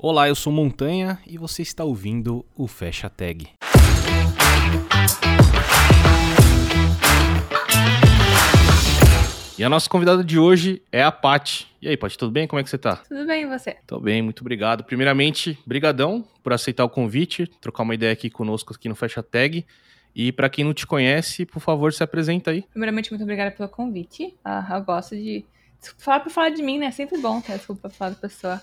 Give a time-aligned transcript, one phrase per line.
[0.00, 3.48] Olá, eu sou Montanha e você está ouvindo o Fecha Tag.
[9.58, 11.66] E a nossa convidada de hoje é a Pati.
[11.82, 12.46] E aí, Pati, tudo bem?
[12.46, 12.98] Como é que você tá?
[13.08, 13.76] Tudo bem, e você?
[13.88, 14.84] Tô bem, muito obrigado.
[14.84, 19.66] Primeiramente, brigadão por aceitar o convite, trocar uma ideia aqui conosco aqui no Fecha Tag.
[20.14, 22.62] E para quem não te conhece, por favor, se apresenta aí.
[22.70, 24.32] Primeiramente, muito obrigada pelo convite.
[24.46, 25.44] Uh, eu gosto de.
[25.98, 26.86] Falar pra falar de mim, né?
[26.86, 28.62] É sempre bom ter desculpa pra falar da pessoa.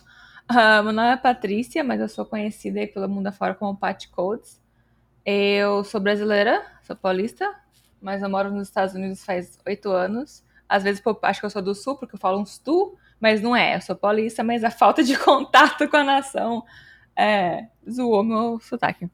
[0.49, 4.07] Uh, meu nome é Patrícia, mas eu sou conhecida aí pelo mundo afora como Pat
[4.09, 4.61] Codes.
[5.25, 7.51] Eu sou brasileira, sou paulista,
[7.99, 10.43] mas eu moro nos Estados Unidos faz oito anos.
[10.69, 13.55] Às vezes acho que eu sou do sul, porque eu falo uns tu, mas não
[13.55, 13.75] é.
[13.75, 16.63] Eu sou paulista, mas a falta de contato com a nação
[17.15, 19.09] é, zoou meu sotaque.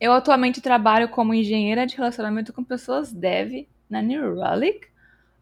[0.00, 4.36] Eu atualmente trabalho como engenheira de relacionamento com pessoas dev na New.
[4.36, 4.82] Uh,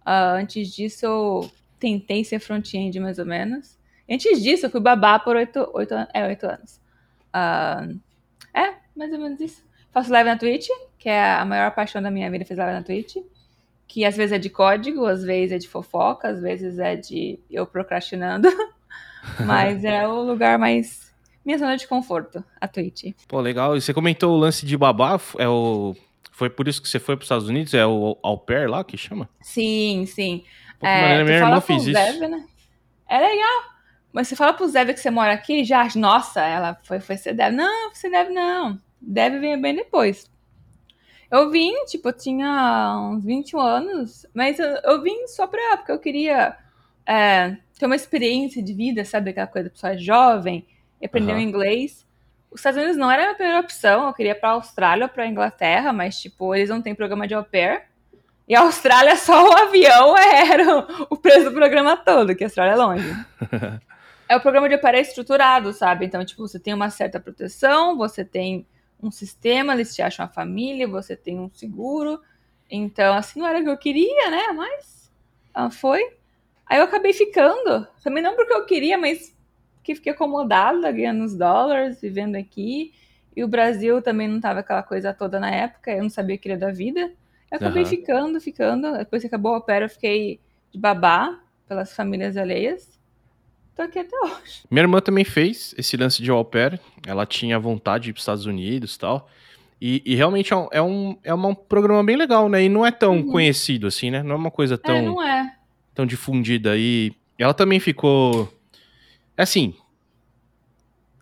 [0.07, 3.80] antes disso, eu tentei ser front-end mais ou menos.
[4.11, 6.81] Antes disso, eu fui babá por oito, oito, é, oito anos.
[7.29, 8.01] Uh,
[8.53, 9.63] é, mais ou menos isso.
[9.93, 12.83] Faço live na Twitch, que é a maior paixão da minha vida, fiz live na
[12.83, 13.17] Twitch.
[13.87, 17.39] Que às vezes é de código, às vezes é de fofoca, às vezes é de
[17.51, 18.49] eu procrastinando.
[19.45, 21.13] Mas é o lugar mais
[21.45, 23.13] minha zona de conforto, a Twitch.
[23.27, 23.77] Pô, legal.
[23.77, 25.95] E você comentou o lance de babá, é o...
[26.33, 27.75] Foi por isso que você foi para os Estados Unidos?
[27.75, 29.29] É o au pair lá que chama?
[29.43, 30.45] Sim, sim.
[30.79, 32.21] Pô, é, maneira, minha irmã fez isso.
[32.29, 32.45] Né?
[33.09, 33.63] É legal.
[34.13, 37.35] Mas você fala pro Zeve que você mora aqui, já, nossa, ela foi, foi ser
[37.35, 37.55] deve.
[37.55, 38.79] Não, você deve não.
[39.01, 40.31] Deve vir bem depois.
[41.31, 45.93] Eu vim, tipo, eu tinha uns 21 anos, mas eu, eu vim só pra, porque
[45.93, 46.57] eu queria
[47.07, 49.31] é, ter uma experiência de vida, sabe?
[49.31, 50.67] Aquela coisa, pessoa jovem,
[51.03, 51.41] aprender uhum.
[51.41, 52.05] inglês.
[52.51, 55.09] Os Estados Unidos não era a minha primeira opção, eu queria para a Austrália ou
[55.09, 57.85] para Inglaterra, mas, tipo, eles não têm programa de au pair.
[58.49, 62.73] E a Austrália, só o avião era o preço do programa todo, que a Austrália
[62.73, 63.27] é longe.
[64.31, 66.07] é o programa de é estruturado, sabe?
[66.07, 68.65] Então, tipo, você tem uma certa proteção, você tem
[69.03, 72.21] um sistema, eles te acham a família, você tem um seguro.
[72.71, 74.53] Então, assim, não era o que eu queria, né?
[74.55, 75.11] Mas
[75.53, 76.01] ah, foi.
[76.65, 77.89] Aí eu acabei ficando.
[78.05, 79.37] Também não porque eu queria, mas
[79.83, 82.95] que fiquei acomodada, ganhando os dólares, vivendo aqui.
[83.35, 86.39] E o Brasil também não tava aquela coisa toda na época, eu não sabia o
[86.39, 87.01] que era da vida.
[87.51, 87.89] Eu acabei uhum.
[87.89, 88.97] ficando, ficando.
[88.97, 90.39] Depois que acabou a opera, eu fiquei
[90.71, 91.37] de babá
[91.67, 93.00] pelas famílias alheias.
[93.81, 94.63] Tô aqui até hoje.
[94.71, 96.79] Minha irmã também fez esse lance de au pair.
[97.07, 99.27] Ela tinha vontade de ir para os Estados Unidos e tal.
[99.81, 102.63] E, e, realmente é um, é, um, é um programa bem legal, né?
[102.63, 103.33] E não é tão uhum.
[103.33, 104.23] conhecido assim, né?
[104.23, 105.57] Não é uma coisa tão, é, não é.
[105.95, 106.77] tão difundida.
[106.77, 108.53] E ela também ficou
[109.35, 109.73] Assim,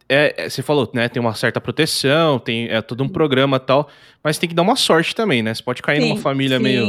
[0.09, 1.09] é, é, você falou, né?
[1.09, 3.89] Tem uma certa proteção, tem é todo um programa tal,
[4.25, 5.55] mas tem que dar uma sorte também, né?
[5.55, 6.85] Você pode cair sim, numa família meio,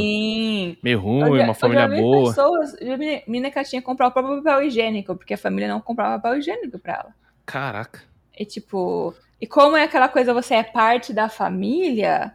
[0.82, 2.30] meio ruim, já, uma família boa.
[2.30, 2.76] Pessoas,
[3.26, 6.38] menina que tinha que comprar o próprio papel higiênico, porque a família não comprava papel
[6.38, 7.14] higiênico pra ela.
[7.46, 8.02] Caraca.
[8.38, 12.32] E tipo, e como é aquela coisa, você é parte da família,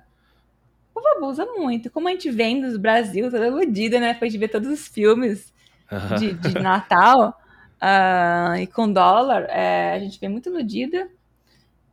[0.91, 1.90] o povo abusa muito.
[1.90, 4.13] Como a gente vem do Brasil, toda iludida, né?
[4.13, 5.53] Depois de ver todos os filmes
[6.18, 7.38] de, de Natal.
[7.75, 11.09] Uh, e com dólar, é, a gente vem muito iludida.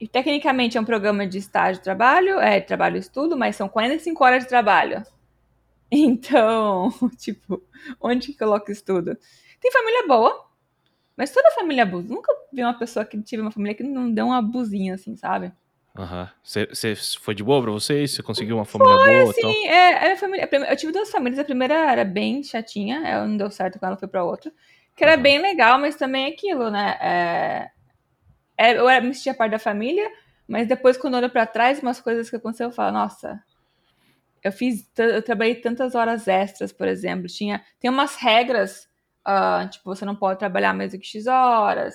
[0.01, 4.43] E tecnicamente é um programa de estágio trabalho, é trabalho estudo, mas são 45 horas
[4.43, 5.03] de trabalho.
[5.95, 7.63] Então, tipo,
[8.01, 9.15] onde que coloca estudo?
[9.61, 10.49] Tem família boa,
[11.15, 12.09] mas toda família abusa.
[12.09, 15.53] Nunca vi uma pessoa que tive uma família que não deu uma abusinha assim, sabe?
[15.97, 16.23] Aham.
[16.23, 16.29] Uhum.
[16.43, 18.13] Você foi de boa pra vocês?
[18.13, 19.35] Você conseguiu uma família foi, boa?
[19.35, 21.39] Sim, é, a família, eu tive duas famílias.
[21.39, 24.51] A primeira era bem chatinha, ela não deu certo com ela, foi pra outra.
[24.97, 26.97] Que era bem legal, mas também é aquilo, né?
[27.01, 27.71] É,
[28.57, 30.11] é, eu me sentia parte da família,
[30.49, 33.43] mas depois, quando eu olho pra trás, umas coisas que aconteceu, eu falo, nossa,
[34.43, 37.27] eu fiz, eu trabalhei tantas horas extras, por exemplo.
[37.27, 38.89] Tinha, tem umas regras,
[39.27, 41.95] uh, tipo, você não pode trabalhar mais do que X horas.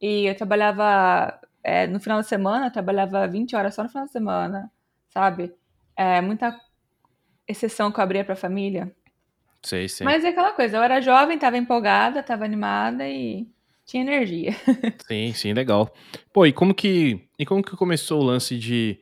[0.00, 4.06] E eu trabalhava é, no final de semana, eu trabalhava 20 horas só no final
[4.06, 4.70] de semana,
[5.08, 5.52] sabe?
[5.96, 6.58] É, muita
[7.46, 8.94] exceção que eu abria pra família.
[9.62, 10.04] Sei, sei.
[10.04, 13.48] Mas é aquela coisa, eu era jovem, tava empolgada, tava animada e
[13.84, 14.52] tinha energia.
[15.06, 15.92] Sim, sim, legal.
[16.32, 19.00] Pô, e como que, e como que começou o lance de,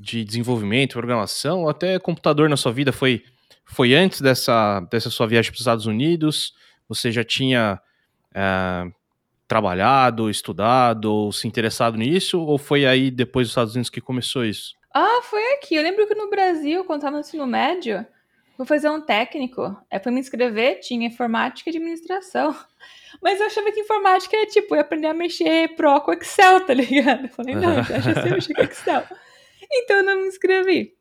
[0.00, 2.92] de desenvolvimento, programação, até computador na sua vida?
[2.92, 3.22] Foi,
[3.64, 6.54] foi antes dessa, dessa sua viagem para os Estados Unidos?
[6.88, 7.80] Você já tinha
[8.34, 8.90] é,
[9.46, 12.40] trabalhado, estudado, se interessado nisso?
[12.40, 14.74] Ou foi aí depois dos Estados Unidos que começou isso?
[14.94, 15.74] Ah, foi aqui.
[15.74, 18.04] Eu lembro que no Brasil, quando estava no ensino médio,
[18.60, 19.74] Vou fazer um técnico.
[19.90, 22.54] É para me inscrever, tinha informática e administração.
[23.22, 26.74] Mas eu achava que informática é tipo, ia aprender a mexer pro com Excel, tá
[26.74, 27.24] ligado?
[27.24, 29.02] Eu falei, não, eu acho assim, eu mexer com Excel.
[29.72, 30.96] Então eu não me inscrevi.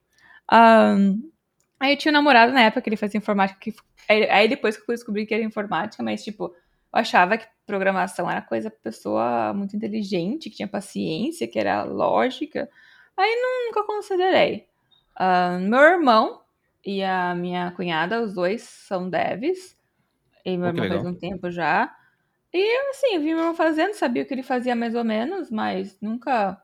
[0.52, 1.32] Um,
[1.80, 3.60] aí eu tinha um namorado na época que ele fazia informática.
[3.60, 3.74] Que,
[4.08, 6.54] aí depois que eu fui descobrir que era informática, mas tipo,
[6.94, 12.70] Eu achava que programação era coisa pessoa muito inteligente, que tinha paciência, que era lógica.
[13.18, 13.36] Aí
[13.68, 14.68] nunca considerei.
[15.20, 16.42] Uh, meu irmão
[16.86, 19.78] e a minha cunhada, os dois são devs.
[20.46, 21.96] E meu Oh, irmão faz um tempo já.
[22.54, 25.52] E assim, eu vi meu irmão fazendo, sabia o que ele fazia mais ou menos,
[25.52, 26.62] mas nunca,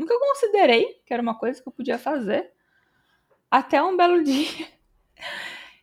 [0.00, 2.50] nunca considerei que era uma coisa que eu podia fazer.
[3.50, 4.66] Até um belo dia.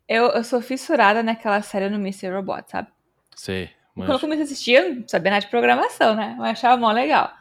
[0.08, 2.30] Eu, eu sou fissurada naquela série no Mr.
[2.30, 2.90] Robot, sabe?
[3.36, 3.70] Sei.
[3.96, 6.36] Quando eu comecei a assistir, eu não sabia nada de programação, né?
[6.38, 7.32] Mas achava mó legal.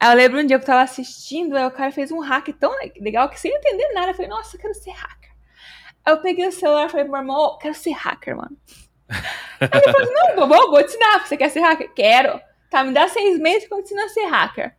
[0.00, 2.48] Aí eu lembro um dia que eu tava assistindo, aí o cara fez um hack
[2.58, 5.30] tão legal que sem entender nada, eu falei, nossa, eu quero ser hacker.
[6.04, 8.56] Aí eu peguei o celular e falei meu irmão, "Ô, quero ser hacker, mano.
[9.08, 11.94] Aí ele falou, não, bobão, vou te ensinar, você quer ser hacker?
[11.94, 12.40] Quero.
[12.68, 14.76] Tá, me dá seis meses que eu te ensino a ser hacker.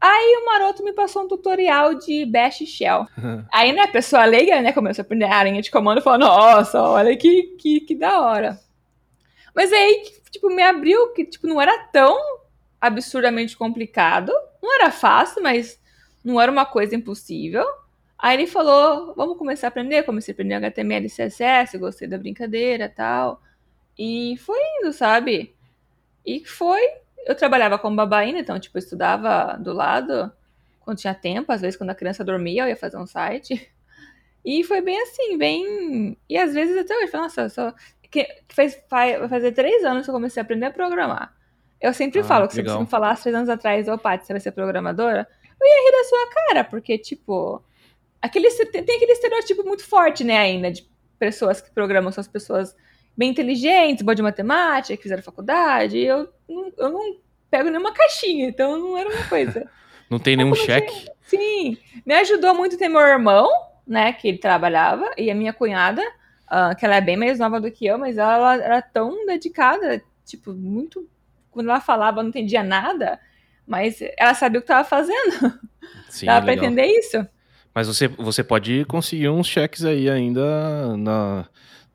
[0.00, 3.06] Aí o maroto me passou um tutorial de Bash Shell.
[3.52, 6.18] Aí, né, a pessoa leiga, né, começou a aprender a linha de comando e falou,
[6.18, 8.60] nossa, olha que, que, que da hora.
[9.54, 12.16] Mas aí, tipo, me abriu que, tipo, não era tão
[12.80, 14.32] absurdamente complicado.
[14.62, 15.80] Não era fácil, mas
[16.22, 17.64] não era uma coisa impossível.
[18.18, 20.02] Aí ele falou, vamos começar a aprender.
[20.02, 23.40] Comecei a aprender HTML e CSS, gostei da brincadeira e tal.
[23.98, 25.54] E foi indo, sabe?
[26.24, 26.82] E foi.
[27.26, 30.32] Eu trabalhava como babaína, então, tipo, eu estudava do lado
[30.80, 31.50] quando tinha tempo.
[31.52, 33.70] Às vezes, quando a criança dormia, eu ia fazer um site.
[34.44, 36.16] E foi bem assim, bem.
[36.28, 37.74] E às vezes até hoje, nossa, eu só.
[38.08, 41.34] Que, faz, vai fazer três anos que eu comecei a aprender a programar.
[41.80, 42.76] Eu sempre Ah, falo que se legal.
[42.76, 45.28] você me falasse três anos atrás, ô Paty, você vai ser programadora,
[45.60, 47.60] eu ia rir da sua cara, porque, tipo,
[48.22, 50.88] aquele, tem tem aquele estereotipo muito forte, né, ainda, de
[51.18, 52.74] pessoas que programam, são as pessoas
[53.16, 57.16] bem inteligentes, boas de matemática, que fizeram faculdade, eu, não- eu não
[57.50, 59.68] pego nenhuma caixinha, então não era uma coisa.
[60.08, 61.08] Não tem nenhum cheque?
[61.22, 61.76] Sim,
[62.06, 63.48] me ajudou muito ter meu irmão,
[63.84, 66.00] né, que ele trabalhava, e a minha cunhada,
[66.46, 70.00] ah, que ela é bem mais nova do que eu, mas ela era tão dedicada,
[70.24, 71.08] tipo, muito.
[71.50, 73.18] Quando ela falava, eu não entendia nada,
[73.66, 75.58] mas ela sabia o que estava fazendo.
[76.08, 76.66] Sim, Dava pra legal.
[76.66, 77.26] entender isso?
[77.74, 81.46] Mas você, você pode conseguir uns cheques aí ainda na,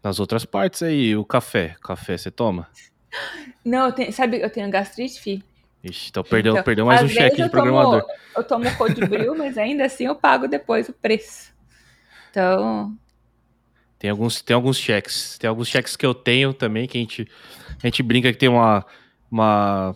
[0.04, 1.16] nas outras partes aí.
[1.16, 1.76] O café.
[1.84, 2.68] Café você toma?
[3.64, 5.44] Não, eu tenho, sabe, eu tenho gastrite, fi.
[5.84, 8.06] Ixi, então perdeu, Então, perdeu mais um cheque de tomo- programador.
[8.36, 11.52] Eu tomo cold brew, mas ainda assim eu pago depois o preço.
[12.30, 12.96] Então,
[14.00, 15.38] Tem alguns, tem alguns cheques.
[15.40, 17.28] Tem alguns cheques que eu tenho também, que a gente,
[17.84, 18.86] a gente brinca que tem uma,
[19.30, 19.96] uma.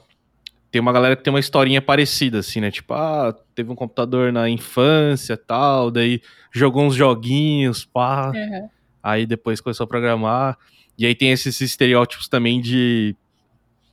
[0.72, 2.70] Tem uma galera que tem uma historinha parecida, assim, né?
[2.70, 6.20] Tipo, ah, teve um computador na infância tal, daí
[6.52, 8.32] jogou uns joguinhos, pá.
[8.36, 8.70] uhum.
[9.08, 10.58] Aí depois começou a programar.
[10.98, 13.16] E aí tem esses estereótipos também de.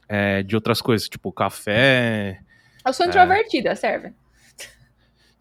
[0.08, 2.40] é, de outras coisas, tipo café,
[2.86, 4.12] eu sou introvertida, serve.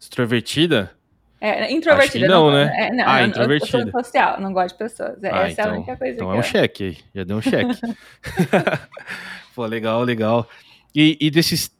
[0.00, 0.92] extrovertida.
[1.40, 2.26] É, introvertida.
[2.26, 2.72] Que não, né?
[2.76, 3.78] É, não, Ah, eu- introvertida.
[3.78, 5.24] Eu sou social, não gosto de pessoas.
[5.24, 6.42] É, Ah, essa é a única coisa então que é um eu...
[6.42, 6.98] cheque aí.
[7.14, 7.80] Já deu um cheque.
[9.54, 10.48] pô, legal, legal.
[10.94, 11.70] E, e desses,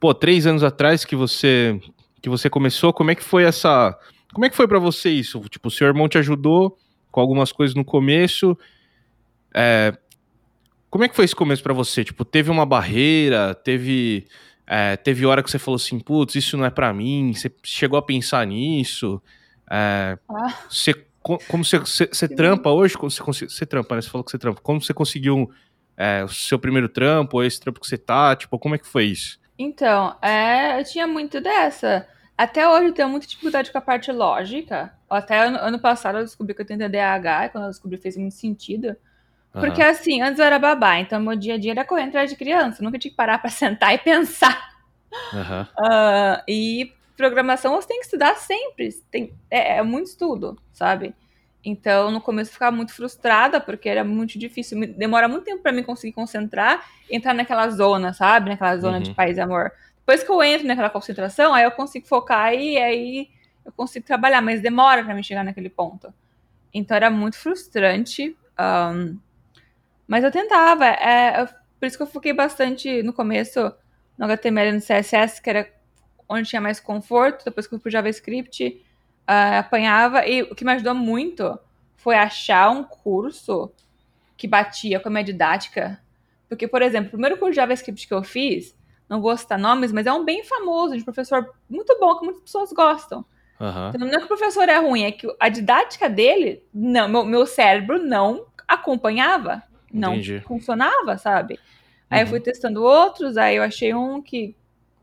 [0.00, 1.78] pô, três anos atrás que você
[2.20, 3.96] que você começou, como é que foi essa.
[4.32, 5.38] Como é que foi pra você isso?
[5.48, 6.76] Tipo, o seu irmão te ajudou
[7.14, 8.58] com algumas coisas no começo.
[9.54, 9.96] É,
[10.90, 12.02] como é que foi esse começo pra você?
[12.02, 14.26] Tipo, teve uma barreira, teve.
[14.66, 17.32] é, teve hora que você falou assim, putz, isso não é pra mim.
[17.32, 19.22] Você chegou a pensar nisso?
[19.70, 20.54] É, Ah.
[20.68, 22.96] você, co- como você, você, você trampa hoje?
[22.98, 24.02] Como Você, você trampa, né?
[24.02, 24.60] Você falou que você trampa.
[24.60, 25.48] Como você conseguiu
[25.96, 28.34] é, o seu primeiro trampo, ou esse trampo que você tá?
[28.34, 29.38] Tipo, como é que foi isso?
[29.56, 32.08] Então, é, eu tinha muito dessa.
[32.36, 34.92] Até hoje eu tenho muita dificuldade com a parte lógica.
[35.08, 38.16] Até ano, ano passado eu descobri que eu tenho TDAH, e quando eu descobri fez
[38.16, 38.96] muito sentido.
[39.52, 39.90] Porque Aham.
[39.90, 42.82] assim, antes eu era babá, então meu dia a dia era correr atrás de criança.
[42.82, 44.68] Eu nunca tinha que parar pra sentar e pensar.
[45.32, 45.66] Aham.
[45.78, 48.88] Ah, e programação você tem que estudar sempre.
[49.10, 51.14] Tem, é, é muito estudo, sabe?
[51.64, 54.78] Então, no começo eu ficava muito frustrada, porque era muito difícil.
[54.96, 58.50] Demora muito tempo pra mim conseguir concentrar entrar naquela zona, sabe?
[58.50, 59.14] Naquela zona de Uhum.
[59.14, 59.72] paz e amor.
[60.06, 63.30] Depois que eu entro naquela concentração, aí eu consigo focar e aí
[63.64, 66.12] eu consigo trabalhar, mas demora pra mim chegar naquele ponto.
[66.72, 68.36] Então era muito frustrante.
[68.58, 69.16] ahn,
[70.06, 70.84] mas eu tentava.
[70.86, 71.46] é,
[71.80, 73.72] por isso que eu foquei bastante no começo
[74.18, 75.72] no HTML e no CSS, que era
[76.28, 77.44] onde tinha mais conforto.
[77.44, 78.84] Depois que eu fui pro JavaScript,
[79.26, 80.26] ah, apanhava.
[80.26, 81.58] E o que me ajudou muito
[81.96, 83.72] foi achar um curso
[84.36, 86.00] que batia com a minha didática.
[86.48, 88.76] Porque, por exemplo, o primeiro curso de JavaScript que eu fiz,
[89.08, 92.42] não vou citar nomes, mas é um bem famoso, de professor muito bom, que muitas
[92.42, 93.24] pessoas gostam.
[93.60, 93.92] Aham.
[93.94, 97.24] Então, não é que o professor é ruim, é que a didática dele, não, meu,
[97.24, 100.40] meu cérebro não acompanhava, não Entendi.
[100.40, 101.58] funcionava, sabe?
[102.10, 102.30] Aí eu Uhum.
[102.30, 104.54] fui testando outros, aí eu achei um que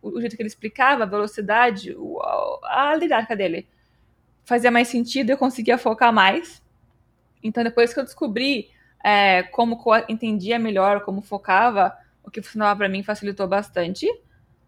[0.02, 1.96] o jeito que ele explicava, a velocidade,
[2.64, 3.68] a, didática dele
[4.46, 6.62] fazia mais sentido, eu conseguia focar mais.
[7.44, 8.70] Então depois que eu descobri
[9.04, 14.08] é, como co- entendia melhor, como focava, o que funcionava pra mim facilitou bastante.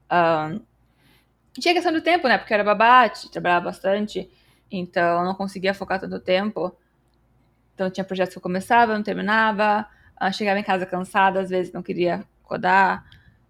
[0.09, 0.59] Ahn,
[1.53, 2.37] tinha questão do tempo, né?
[2.37, 4.29] Porque eu era babá, t- trabalhava bastante,
[4.71, 6.75] então eu não conseguia focar tanto tempo.
[7.75, 11.73] Então tinha projetos que eu começava, não terminava, ah, chegava em casa cansada, às vezes
[11.73, 13.05] não queria codar.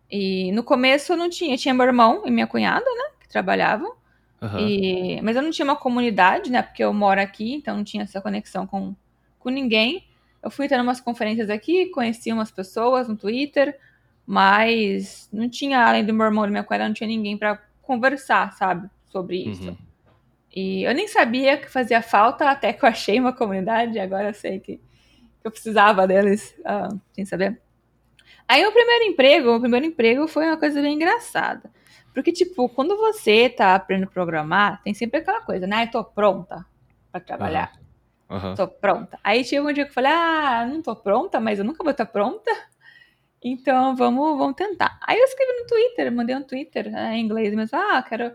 [0.10, 3.12] E no começo eu não tinha, tinha meu irmão e minha cunhada, né?
[3.20, 3.96] Que trabalhavam.
[4.42, 4.60] Aham.
[4.60, 6.62] E- mas eu não tinha uma comunidade, né?
[6.62, 8.96] Porque eu moro aqui, então não tinha essa conexão com,
[9.40, 10.08] com ninguém.
[10.42, 13.78] Eu fui tendo umas conferências aqui, conheci umas pessoas no Twitter,
[14.25, 18.53] mas não tinha, além do meu irmão e minha cunhada, não tinha ninguém pra conversar,
[18.53, 18.89] sabe?
[19.06, 19.70] Sobre isso.
[19.70, 19.77] Uhum.
[20.56, 24.34] E eu nem sabia que fazia falta até que eu achei uma comunidade, agora eu
[24.34, 24.80] sei que
[25.44, 27.60] eu precisava deles, ah, sem saber.
[28.48, 31.72] Aí o primeiro emprego, o primeiro emprego foi uma coisa bem engraçada.
[32.13, 35.86] Porque, tipo, quando você tá aprendendo a programar, tem sempre aquela coisa, né?
[35.86, 36.63] Eu tô pronta
[37.12, 37.74] pra trabalhar.
[38.30, 38.56] Aham.
[38.56, 39.20] Tô pronta.
[39.24, 41.92] Aí chegou um dia que eu falei, ah, não tô pronta, mas eu nunca vou
[41.92, 42.51] estar pronta.
[43.44, 44.98] Então vamos, vamos tentar.
[45.02, 48.34] Aí eu escrevi no Twitter, mandei um Twitter né, em inglês mesmo, ah, quero,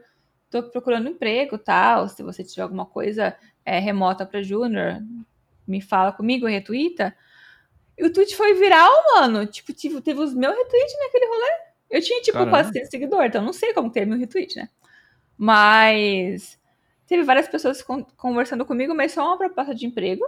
[0.50, 2.08] tô procurando emprego tal.
[2.08, 4.98] Se você tiver alguma coisa é, remota pra Júnior,
[5.66, 7.14] me fala comigo, retweeta.
[7.96, 9.46] E o tweet foi viral, mano.
[9.46, 11.50] Tipo, tive, teve os meus retweets naquele rolê.
[11.90, 12.50] Eu tinha, tipo, Caramba.
[12.50, 14.68] quase 100 seguidores, então não sei como teve meu retweet, né?
[15.36, 16.58] Mas
[17.06, 20.24] teve várias pessoas con- conversando comigo, mas só uma proposta de emprego.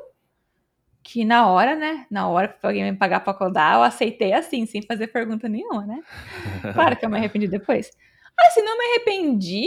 [1.12, 2.06] Que na hora, né?
[2.08, 5.84] Na hora que alguém me pagar pra codar, eu aceitei assim, sem fazer pergunta nenhuma,
[5.84, 6.00] né?
[6.74, 7.90] Claro que eu me arrependi depois.
[8.38, 9.66] Assim, não me arrependi,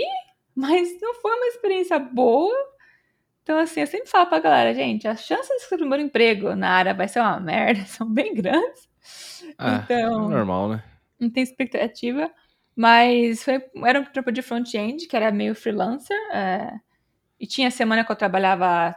[0.56, 2.56] mas não foi uma experiência boa.
[3.42, 6.70] Então, assim, eu sempre falo pra galera, gente, as chances de seu primeiro emprego na
[6.70, 8.88] área vai ser uma merda, são bem grandes.
[9.58, 10.84] Ah, Então- normal, né?
[11.20, 12.32] Não tem expectativa.
[12.76, 16.18] Mas foi, era um trampo de front-end, que era meio freelancer.
[16.34, 16.72] é,
[17.40, 18.96] e tinha semana que eu trabalhava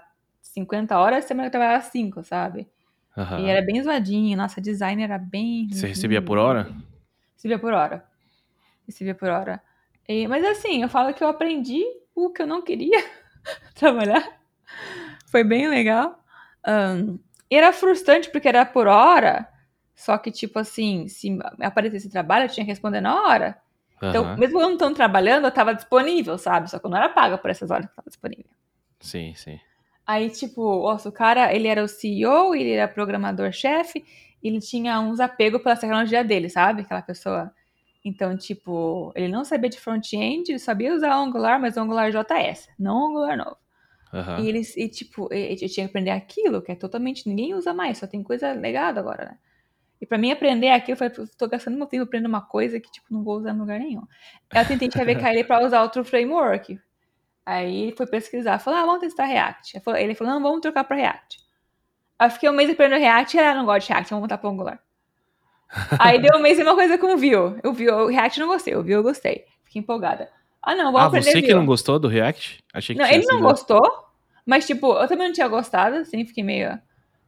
[0.48, 2.68] 50 horas, semana que eu trabalhava 5, sabe?
[3.16, 3.40] Aham.
[3.40, 4.36] E era bem zoadinho.
[4.36, 5.68] Nossa, design era bem.
[5.70, 6.70] Você recebia por hora?
[7.34, 8.04] Recebia por hora.
[8.86, 9.62] Recebia por hora.
[10.08, 11.82] E- mas assim, eu falo que eu aprendi
[12.14, 12.98] o que eu não queria
[13.74, 14.40] trabalhar.
[15.26, 16.18] Foi bem legal.
[17.50, 19.48] E era frustrante porque era por hora.
[19.94, 23.58] Só que, tipo assim, se aparecesse trabalho, eu tinha que responder na hora.
[24.08, 24.36] Então, Aham.
[24.36, 26.70] mesmo eu não estando trabalhando, eu tava disponível, sabe?
[26.70, 28.50] Só que eu não era paga por essas horas que eu tava disponível.
[29.00, 29.58] Sim, sim.
[30.06, 34.04] Aí, tipo, nossa, o cara, ele era o CEO, ele era programador-chefe,
[34.42, 36.82] ele tinha uns apegos pela tecnologia dele, sabe?
[36.82, 37.52] Aquela pessoa.
[38.04, 43.08] Então, tipo, ele não sabia de front-end, ele sabia usar Angular, mas Angular JS, não
[43.10, 43.56] Angular novo.
[44.12, 44.40] Aham.
[44.40, 47.28] E eles, e, tipo, eu tinha que aprender aquilo, que é totalmente.
[47.28, 49.38] Ninguém usa mais, só tem coisa legada agora, né?
[50.00, 52.78] E pra mim aprender aquilo, eu falei, "Pô, tô gastando meu tempo aprendendo uma coisa
[52.78, 54.02] que, tipo, não vou usar em lugar nenhum.
[54.54, 56.78] Eu tentei chavecar ele pra usar outro framework.
[57.46, 59.80] Aí ele foi pesquisar, falou, ah, vamos testar React.
[59.98, 61.38] Ele falou, não, vamos trocar pra React.
[62.18, 64.38] Aí fiquei um mês aprendendo React, e ele, ah, não gosto de React, vamos voltar
[64.38, 64.80] pro Angular.
[66.00, 67.34] Aí deu um mês e uma coisa com o Vue.
[67.64, 69.44] O Vue, o React não gostei, o Vue eu gostei.
[69.64, 70.28] Fiquei empolgada.
[70.62, 71.54] Ah, não, vamos Ah, aprender você que Vue.
[71.54, 72.64] não gostou do React?
[72.74, 73.82] Achei que Não, ele não gostou,
[74.44, 76.76] mas, tipo, eu também não tinha gostado, assim, fiquei meio...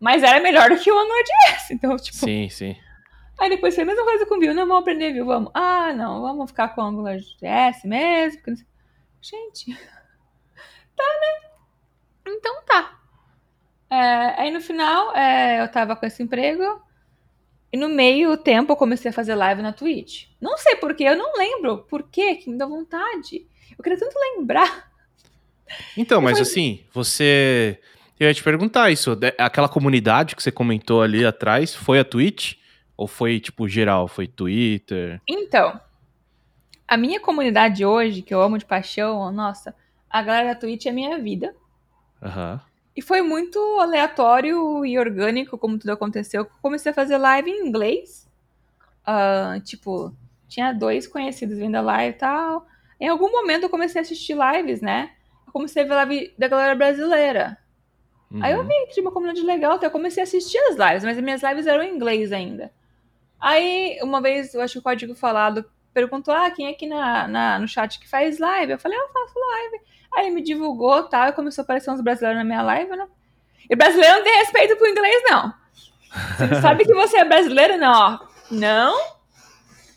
[0.01, 2.17] Mas era melhor do que o AngularJS, então, tipo...
[2.17, 2.77] Sim, sim.
[3.41, 5.51] Aí depois foi a mesma coisa com o Vue, não, vamos aprender Vue, vamos.
[5.55, 8.43] Ah, não, vamos ficar com o AngularJS mesmo.
[8.43, 8.63] porque
[9.21, 9.77] Gente,
[10.99, 11.51] tá, né?
[12.37, 12.99] Então tá.
[13.91, 16.63] É, aí no final, é, eu tava com esse emprego,
[17.73, 20.27] e no meio tempo eu comecei a fazer live na Twitch.
[20.41, 23.47] Não sei porquê, eu não lembro por quê que me deu vontade.
[23.77, 24.91] Eu queria tanto lembrar.
[25.97, 27.81] Então, mas falei- assim, você.
[28.19, 29.15] Eu ia te perguntar isso.
[29.15, 32.55] de- Aquela comunidade que você comentou ali atrás, foi a Twitch?
[32.97, 34.09] Ou foi, tipo, geral?
[34.09, 35.21] Foi Twitter?
[35.29, 35.81] Então,
[36.87, 39.73] a minha comunidade hoje, que eu amo de paixão, nossa,
[40.11, 41.55] a galera da Twitch é minha vida.
[42.23, 42.61] Aham.
[42.97, 46.43] E foi muito aleatório e orgânico como tudo aconteceu.
[46.43, 48.29] Eu comecei a fazer live em inglês.
[49.07, 50.13] Ah, tipo,
[50.49, 52.67] tinha dois conhecidos vendo a live e tal.
[53.01, 55.13] Em algum momento eu comecei a assistir lives, né?
[55.47, 57.57] Eu comecei a ver live da galera brasileira.
[58.43, 58.67] Aí eu Uhum.
[58.67, 61.23] vi que tinha uma comunidade legal, então eu comecei a assistir as lives, mas as
[61.25, 62.71] minhas lives eram em inglês ainda.
[63.41, 67.27] Aí, uma vez, eu acho que o Código Falado perguntou, ah, quem é aqui na,
[67.29, 68.73] na- no chat que faz live?
[68.73, 69.81] Eu falei, "Ah, eu faço live.
[70.15, 73.07] Aí ele me divulgou, tal, e começou a aparecer uns brasileiros na minha live, né?
[73.69, 75.53] E brasileiro não tem respeito pro inglês, não.
[76.39, 77.77] Você sabe que você é brasileiro?
[77.77, 78.19] Não, ó.
[78.51, 79.19] Não.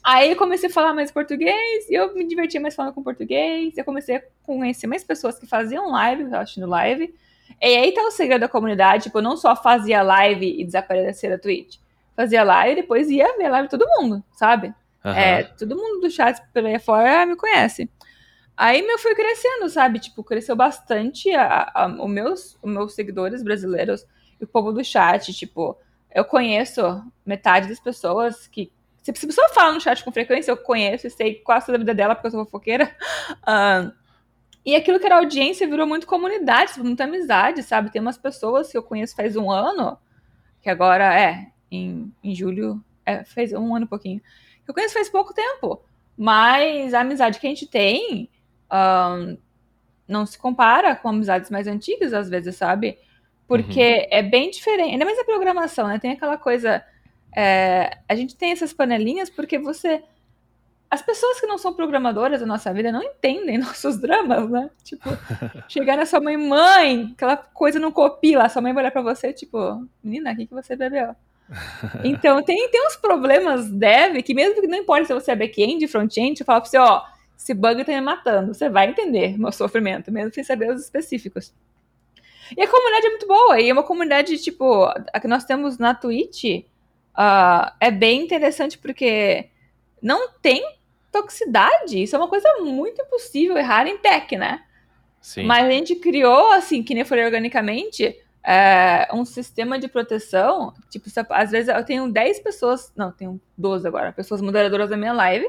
[0.03, 3.77] Aí eu comecei a falar mais português, e eu me divertia mais falando com português,
[3.77, 7.13] eu comecei a conhecer mais pessoas que faziam live, assistindo live.
[7.61, 11.29] E aí tá o segredo da comunidade, tipo, eu não só fazia live e desaparecia
[11.29, 11.77] da Twitch.
[12.15, 14.73] Fazia live e depois ia ver live todo mundo, sabe?
[15.03, 15.17] Aham.
[15.17, 17.89] É, todo mundo do chat por aí fora me conhece.
[18.55, 19.99] Aí meu fui crescendo, sabe?
[19.99, 24.05] Tipo, cresceu bastante a, a- o meus, os meus seguidores brasileiros
[24.39, 25.77] e o povo do chat, tipo,
[26.13, 28.71] eu conheço metade das pessoas que.
[29.01, 31.93] Se a pessoa fala no chat com frequência, eu conheço e sei quase a vida
[31.93, 32.95] dela, porque eu sou fofoqueira.
[33.41, 33.91] Uh,
[34.65, 37.91] e aquilo que era audiência virou muito comunidade, muita amizade, sabe?
[37.91, 39.97] Tem umas pessoas que eu conheço faz um ano,
[40.61, 44.21] que agora é, em, em julho, é, fez um ano e pouquinho.
[44.63, 45.81] Que eu conheço faz pouco tempo.
[46.15, 48.29] Mas a amizade que a gente tem
[48.71, 49.37] um,
[50.07, 52.97] não se compara com amizades mais antigas, às vezes, sabe?
[53.47, 54.07] Porque uhum.
[54.09, 54.91] é bem diferente.
[54.91, 55.99] Ainda mais a programação, né?
[55.99, 56.83] Tem aquela coisa.
[57.35, 60.03] É, a gente tem essas panelinhas porque você
[60.91, 64.69] as pessoas que não são programadoras da nossa vida não entendem nossos dramas, né?
[64.83, 65.09] Tipo,
[65.69, 69.01] chegar na sua mãe, mãe, aquela coisa não copia lá, sua mãe vai olhar pra
[69.01, 71.15] você, tipo, menina, o que, que você bebeu?
[72.05, 75.85] Então, tem, tem uns problemas dev que mesmo que não importa se você é back-end,
[75.85, 77.03] front-end, eu falo pra você, ó,
[77.41, 81.51] esse bug tá me matando, você vai entender meu sofrimento, mesmo sem saber os específicos.
[82.55, 85.79] E a comunidade é muito boa, e é uma comunidade, tipo, a que nós temos
[85.79, 86.43] na Twitch,
[87.17, 89.49] uh, é bem interessante porque
[89.99, 90.63] não tem
[91.11, 92.03] toxicidade.
[92.03, 94.63] Isso é uma coisa muito impossível errar em tech, né?
[95.19, 95.43] Sim.
[95.43, 100.73] Mas a gente criou, assim, que nem falei organicamente, é, um sistema de proteção.
[100.91, 105.13] Tipo, às vezes eu tenho 10 pessoas, não, tenho 12 agora, pessoas moderadoras da minha
[105.13, 105.47] live.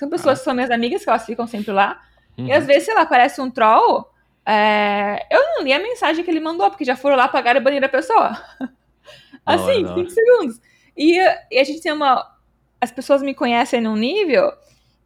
[0.00, 0.40] São pessoas ah.
[0.40, 2.02] que são minhas amigas, que elas ficam sempre lá.
[2.38, 2.46] Uhum.
[2.46, 4.08] E às vezes, sei lá, aparece um troll.
[4.46, 7.60] É, eu não li a mensagem que ele mandou, porque já foram lá pagar e
[7.60, 8.30] banir a pessoa.
[9.44, 10.58] assim, 5 segundos.
[10.96, 11.18] E,
[11.50, 12.34] e a gente tem uma.
[12.80, 14.50] As pessoas me conhecem num nível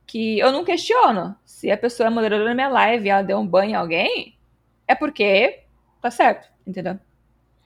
[0.06, 1.34] que eu não questiono.
[1.44, 4.38] Se a pessoa é moderadora na minha live e ela deu um banho em alguém,
[4.86, 5.64] é porque
[6.00, 7.00] tá certo, entendeu?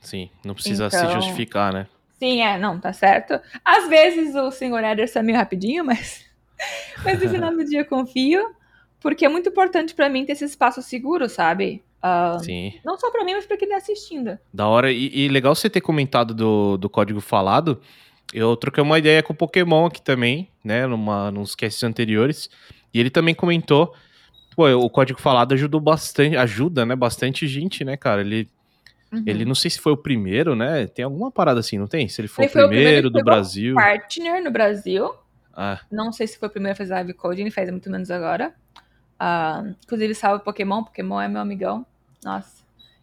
[0.01, 1.87] Sim, não precisa então, se justificar, né?
[2.19, 3.39] Sim, é, não, tá certo.
[3.63, 6.25] Às vezes o senhor Ederson é meio rapidinho, mas,
[7.05, 8.55] mas no final do dia eu confio,
[9.01, 11.83] porque é muito importante para mim ter esse espaço seguro, sabe?
[11.99, 12.75] Uh, Sim.
[12.85, 14.39] Não só para mim, mas para quem tá assistindo.
[14.53, 17.81] Da hora, e, e, legal você ter comentado do, do código falado,
[18.33, 20.87] eu troquei uma ideia com o Pokémon aqui também, né?
[20.87, 22.49] Numa, nos casts anteriores.
[22.93, 23.95] E ele também comentou.
[24.55, 26.95] Pô, o código falado ajudou bastante, ajuda, né?
[26.95, 28.21] Bastante gente, né, cara?
[28.21, 28.49] Ele.
[29.11, 29.23] Uhum.
[29.27, 30.87] Ele não sei se foi o primeiro, né?
[30.87, 32.09] Tem alguma parada assim, não tem?
[32.09, 33.75] Se ele foi ele o, primeiro o primeiro do Brasil.
[33.75, 35.15] partner no Brasil.
[35.61, 35.81] Ah.
[35.91, 38.55] Não sei se foi o primeiro a fazer live coding, ele faz muito menos agora.
[39.21, 41.85] Uh, inclusive, salve Pokémon, Pokémon é meu amigão.
[42.25, 42.63] Nossa.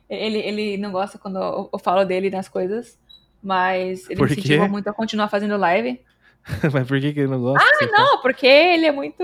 [0.10, 2.98] Ele, ele não gosta quando eu, eu falo dele nas coisas.
[3.44, 6.02] Mas ele por me incentivou muito a continuar fazendo live.
[6.72, 7.62] Mas por que, que ele não gosta?
[7.62, 9.24] Ah, não, porque ele é muito.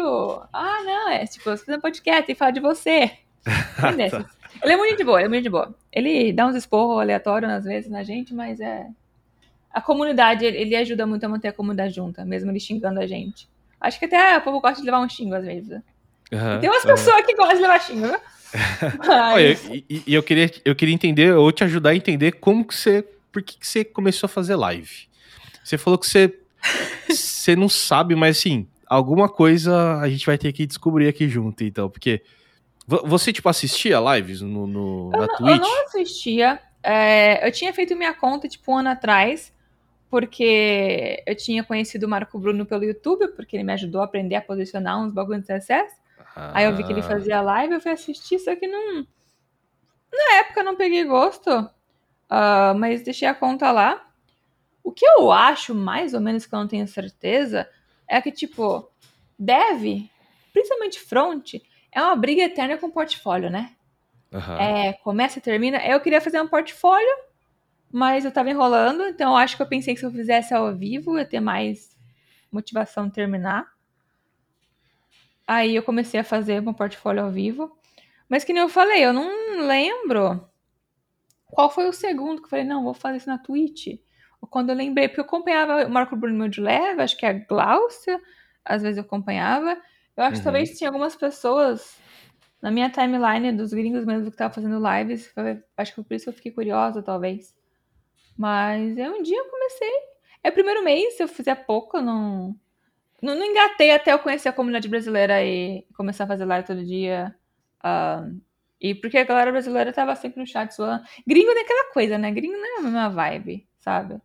[0.51, 3.11] Ah, não, é tipo, você fazer um podcast e falar de você.
[3.79, 4.25] tá.
[4.61, 5.73] Ele é muito de boa, ele é muito de boa.
[5.91, 8.87] Ele dá uns esporros aleatórios às vezes na gente, mas é.
[9.73, 13.47] A comunidade, ele ajuda muito a manter a comunidade junta, mesmo ele xingando a gente.
[13.79, 15.71] Acho que até o povo gosta de levar um xingo às vezes.
[16.31, 16.91] Uhum, tem umas uhum.
[16.91, 18.19] pessoas que gostam de levar xingo, viu?
[18.99, 19.33] Mas...
[19.33, 19.57] Olha,
[19.89, 23.05] e, e, eu, queria, eu queria entender, ou te ajudar a entender como que você
[23.31, 25.07] por que, que você começou a fazer live?
[25.63, 26.37] Você falou que você,
[27.07, 31.63] você não sabe, mas assim, alguma coisa a gente vai ter que descobrir aqui junto,
[31.63, 32.21] então, porque
[32.87, 35.55] você, tipo, assistia lives no, no na não, Twitch?
[35.55, 36.59] Eu não assistia.
[36.83, 39.53] É, eu tinha feito minha conta, tipo, um ano atrás,
[40.11, 44.35] porque eu tinha conhecido o Marco Bruno pelo YouTube, porque ele me ajudou a aprender
[44.35, 45.95] a posicionar uns bagulhos de CSS.
[46.35, 46.51] Ah.
[46.53, 47.03] Aí eu vi que ele ah.
[47.03, 49.07] fazia live, eu fui assistir, só que não...
[50.11, 51.49] Na época eu não peguei gosto.
[51.49, 54.05] Uh, mas deixei a conta lá.
[54.83, 57.69] O que eu acho, mais ou menos, que eu não tenho certeza,
[58.05, 58.91] é que, tipo,
[59.39, 60.09] dev,
[60.51, 61.53] principalmente front,
[61.89, 63.71] é uma briga eterna com portfólio, né?
[64.29, 64.57] Uhum.
[64.57, 65.77] É, começa e termina.
[65.85, 67.15] Eu queria fazer um portfólio,
[67.91, 70.75] mas eu tava enrolando, então eu acho que eu pensei que se eu fizesse ao
[70.75, 71.97] vivo, ia ter mais
[72.51, 73.67] motivação de terminar.
[75.47, 77.77] Aí eu comecei a fazer um portfólio ao vivo.
[78.29, 80.49] Mas que nem eu falei, eu não lembro
[81.51, 83.99] qual foi o segundo que eu falei, não, vou fazer isso na Twitch?
[84.49, 87.33] Quando eu lembrei, porque eu acompanhava o Marco Bruno de leve, acho que é a
[87.33, 88.19] Glaucia,
[88.65, 89.77] às vezes eu acompanhava.
[90.15, 90.37] Eu acho uhum.
[90.39, 91.99] que talvez tinha algumas pessoas
[92.61, 95.31] na minha timeline dos gringos mesmo que estavam fazendo lives.
[95.77, 97.53] Acho que foi por isso que eu fiquei curiosa, talvez.
[98.37, 99.91] Mas é um dia eu comecei.
[100.43, 102.55] É o primeiro mês, se eu fizer pouco, eu não,
[103.21, 103.35] não.
[103.35, 107.35] Não engatei até eu conhecer a comunidade brasileira e começar a fazer live todo dia.
[107.83, 108.41] Uh,
[108.81, 111.03] e porque a galera brasileira tava sempre no chat zoando.
[111.27, 112.31] Gringo tem aquela coisa, né?
[112.31, 114.19] Gringo não é a mesma vibe, sabe?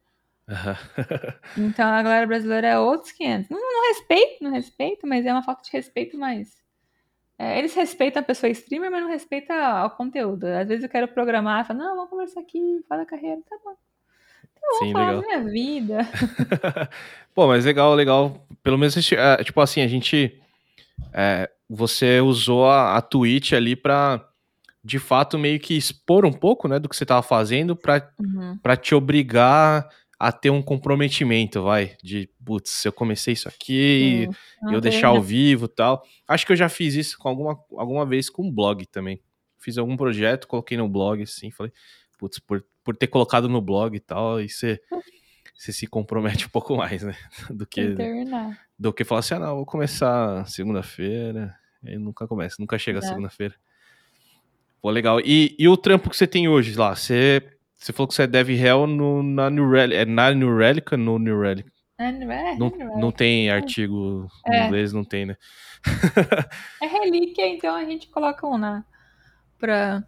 [1.59, 3.51] então a galera brasileira é outros 500.
[3.51, 6.57] Não, não respeito, não respeito, mas é uma falta de respeito, mas.
[7.39, 10.47] É, eles respeitam a pessoa streamer, mas não respeitam o conteúdo.
[10.47, 13.77] Às vezes eu quero programar, falo, não, vamos conversar aqui, fala a carreira, tá bom.
[14.61, 15.21] Vou Sim, falar legal.
[15.23, 16.09] da minha vida.
[17.35, 18.47] Pô, mas legal, legal.
[18.63, 20.41] Pelo menos, é, tipo assim, a gente.
[21.13, 24.27] É, você usou a, a Twitch ali pra
[24.87, 28.57] de fato meio que expor um pouco, né, do que você estava fazendo para uhum.
[28.81, 29.89] te obrigar
[30.19, 34.29] a ter um comprometimento, vai, de, putz, eu comecei isso aqui,
[34.63, 36.03] e eu deixar ao vivo e tal.
[36.27, 39.21] Acho que eu já fiz isso com alguma, alguma vez com um blog também.
[39.59, 41.73] Fiz algum projeto, coloquei no blog, assim, falei,
[42.17, 44.81] putz, por, por ter colocado no blog e tal, aí você,
[45.55, 47.15] você se compromete um pouco mais, né?
[47.51, 47.95] Do que
[48.79, 51.53] do que falar assim, ah, não, vou começar segunda-feira.
[51.85, 53.03] Aí nunca começa, nunca chega É.
[53.03, 53.55] segunda-feira.
[54.81, 55.19] Pô, legal.
[55.21, 56.95] E, e o trampo que você tem hoje lá?
[56.95, 57.43] Você,
[57.77, 59.97] você falou que você é Dev Hell no, na New Relic.
[59.99, 61.69] É na New Relic ou no New Relic?
[61.99, 64.67] É, não é, Não, não não tem artigo em É.
[64.67, 65.37] inglês, não tem, né?
[66.83, 68.85] É relíquia, então a gente coloca um na.
[69.59, 70.05] Pra...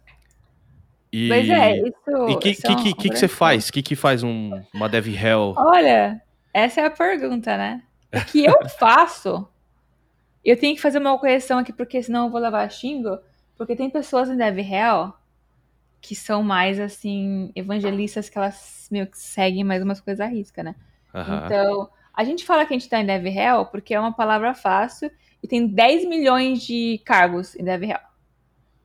[1.11, 2.29] E, Mas é, isso.
[2.29, 3.67] e que, isso que, é um que, que, que você faz?
[3.67, 5.55] O que, que faz um, uma Dev Hell?
[5.57, 6.21] Olha,
[6.53, 7.81] essa é a pergunta, né?
[8.13, 9.47] O que eu faço?
[10.45, 13.17] Eu tenho que fazer uma correção aqui, porque senão eu vou levar xingo.
[13.57, 15.13] Porque tem pessoas em Dev Hell
[16.01, 20.63] que são mais, assim, evangelistas que elas meio que seguem mais umas coisas à risca,
[20.63, 20.75] né?
[21.13, 21.43] Aham.
[21.45, 24.53] Então, a gente fala que a gente tá em Dev Hell porque é uma palavra
[24.53, 25.11] fácil
[25.43, 27.99] e tem 10 milhões de cargos em Dev Hell.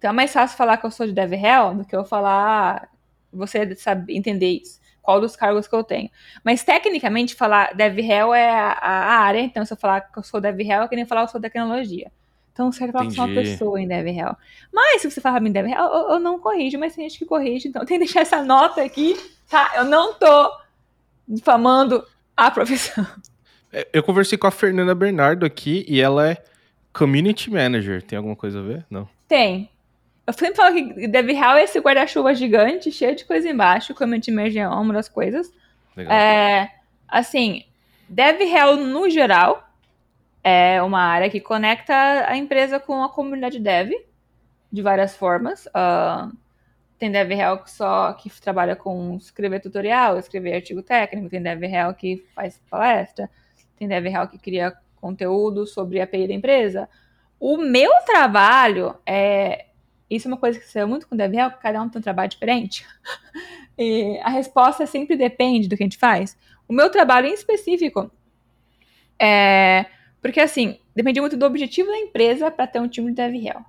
[0.04, 1.32] Então é mais fácil falar que eu sou de Dev
[1.78, 2.90] do que eu falar
[3.32, 4.78] você sabe entender isso.
[5.00, 6.10] Qual dos cargos que eu tenho.
[6.44, 10.22] Mas tecnicamente falar Dev Hell é a, a área, então se eu falar que eu
[10.22, 12.12] sou Dev Hell, é que nem falar que eu sou tecnologia.
[12.52, 14.36] Então você falar que eu sou uma pessoa em Dev Hell.
[14.70, 17.24] Mas se você falar em Dev Hell, eu, eu não corrijo, mas tem gente que
[17.24, 19.16] corrige, então tem que deixar essa nota aqui,
[19.48, 19.72] tá?
[19.74, 20.52] Eu não tô
[21.26, 23.06] difamando a profissão.
[23.72, 26.44] É, Eu conversei com a Fernanda Bernardo aqui e ela é
[26.92, 28.02] Community Manager.
[28.02, 28.84] Tem alguma coisa a ver?
[28.90, 29.08] Não.
[29.26, 29.70] Tem.
[30.26, 34.30] Eu sempre falo que Dev Hell é esse guarda-chuva gigante, cheio de coisa embaixo, community
[34.30, 35.52] manager é uma das coisas.
[35.94, 36.12] Legal.
[36.12, 36.72] É,
[37.06, 37.64] assim,
[38.08, 39.68] Dev Hell no geral
[40.42, 41.94] é uma área que conecta
[42.26, 43.92] a empresa com a comunidade dev
[44.72, 45.68] de várias formas.
[45.72, 46.30] Ah,
[46.98, 51.62] tem Dev Hell que só que trabalha com escrever tutorial, escrever artigo técnico, tem Dev
[51.64, 53.28] Hell que faz palestra,
[53.78, 56.88] tem Dev Hell que cria conteúdo sobre a API da empresa.
[57.38, 59.66] O meu trabalho é
[60.10, 61.98] isso é uma coisa que saiu muito com o Dev Hell, que cada um tem
[61.98, 62.86] um trabalho diferente.
[63.76, 66.38] E a resposta sempre depende do que a gente faz.
[66.68, 68.08] O meu trabalho em específico
[69.18, 69.86] é.
[70.22, 73.64] Porque, assim, depende muito do objetivo da empresa para ter um time de Dev Hell.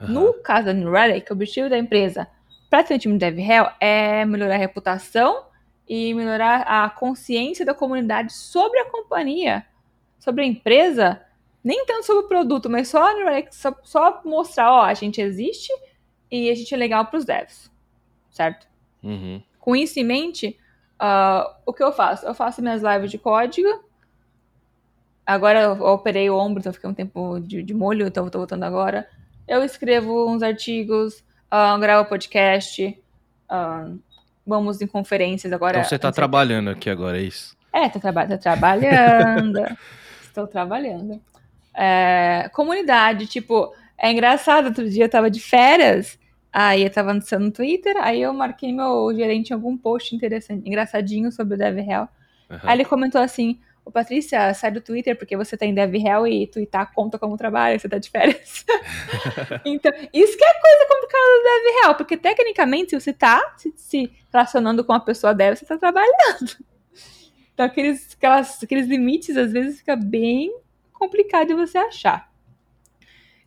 [0.00, 0.12] Aham.
[0.12, 2.28] No caso da New Relic, o objetivo da empresa
[2.70, 5.46] para ter um time de Dev Hell é melhorar a reputação
[5.86, 9.66] e melhorar a consciência da comunidade sobre a companhia,
[10.18, 11.20] sobre a empresa,
[11.62, 15.20] nem tanto sobre o produto, mas só New Relic, só, só mostrar, ó, a gente
[15.20, 15.72] existe
[16.30, 17.70] e a gente é legal para os devs,
[18.30, 18.66] certo?
[19.02, 19.42] Uhum.
[19.58, 20.58] Com isso em mente,
[20.98, 22.26] ah, o que eu faço?
[22.26, 23.68] Eu faço minhas lives de código.
[25.24, 28.64] Agora eu operei o ombro, então fiquei um tempo de, de molho, então tô voltando
[28.64, 29.08] agora.
[29.46, 33.00] Eu escrevo uns artigos, ah, gravo podcast,
[33.48, 33.88] ah,
[34.44, 35.78] vamos em conferências agora.
[35.78, 37.56] Então você tá antes- trabalhando aqui agora, é isso?
[37.72, 39.60] É, tô, traba tô trabalhando.
[40.22, 41.20] Estou trabalhando.
[41.74, 46.18] É, comunidade, tipo, é engraçado, outro dia eu tava de férias,
[46.52, 50.68] aí eu tava anunciando no Twitter, aí eu marquei meu gerente em algum post interessante,
[50.68, 52.08] engraçadinho sobre o Dev Hell.
[52.50, 52.60] Aham.
[52.64, 56.26] Aí ele comentou assim, ô Patrícia, sai do Twitter porque você tá em Dev Hell
[56.26, 58.66] e twittar conta como trabalho, você tá de férias.
[59.64, 64.10] então, isso que é coisa complicada do Dev Hell, porque tecnicamente se você tá se,
[64.32, 66.56] relacionando com uma pessoa dev, você tá trabalhando.
[67.54, 70.50] Então aqueles, aquelas, aqueles limites às vezes fica bem
[71.02, 72.30] complicado de você achar.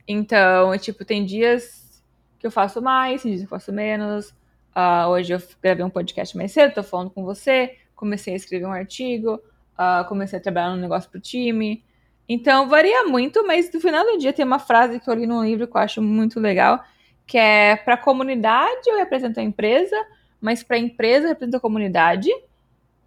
[0.05, 2.03] Então, tipo, tem dias
[2.37, 4.35] que eu faço mais, tem dias que eu faço menos.
[4.73, 8.65] Ah, hoje eu gravei um podcast mais cedo, tô falando com você, comecei a escrever
[8.65, 9.41] um artigo,
[9.77, 11.81] ah, comecei a trabalhar num negócio pro time.
[12.27, 15.45] Então, varia muito, mas no final do dia tem uma frase que eu li num
[15.45, 16.83] livro que eu acho muito legal,
[17.25, 19.95] que é para comunidade eu represento a empresa,
[20.41, 22.29] mas para empresa eu represento a comunidade.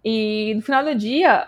[0.03, 1.47] E no final do dia,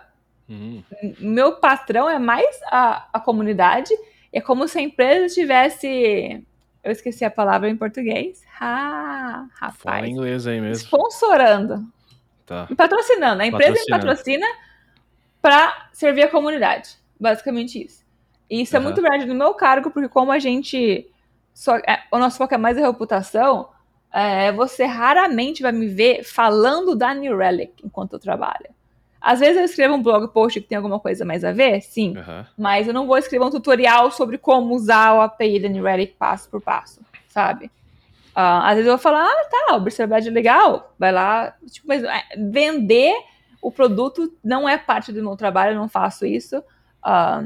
[0.52, 0.84] Uhum.
[1.20, 3.94] meu patrão é mais a, a comunidade.
[4.34, 6.46] É como se a empresa tivesse.
[6.84, 8.44] Eu esqueci a palavra em português.
[8.60, 10.10] Ah, Fala rapaz.
[10.10, 10.84] inglês aí mesmo.
[10.84, 11.86] Sponsorando.
[12.46, 12.68] Tá.
[12.70, 13.42] Me patrocinando.
[13.42, 14.46] A empresa me patrocina
[15.42, 16.98] para servir a comunidade.
[17.20, 18.04] Basicamente isso.
[18.50, 18.86] E isso é Aham.
[18.88, 21.08] muito verdade no meu cargo, porque como a gente.
[21.54, 23.70] Só, é, o nosso foco é mais a reputação,
[24.12, 28.70] é, você raramente vai me ver falando da New Relic enquanto eu trabalho.
[29.22, 32.18] Às vezes eu escrevo um blog post que tem alguma coisa mais a ver, sim.
[32.18, 32.48] Aham.
[32.58, 36.16] Mas eu não vou escrever um tutorial sobre como usar o API da New Relic
[36.18, 37.70] passo por passo, sabe?
[38.34, 41.56] Ah, às vezes eu vou falar, ah, tá, observabilidade é legal, vai lá.
[41.70, 43.14] Tipo, mas é, vender
[43.62, 46.64] o produto não é parte do meu trabalho, eu não faço isso.
[47.04, 47.44] Ah,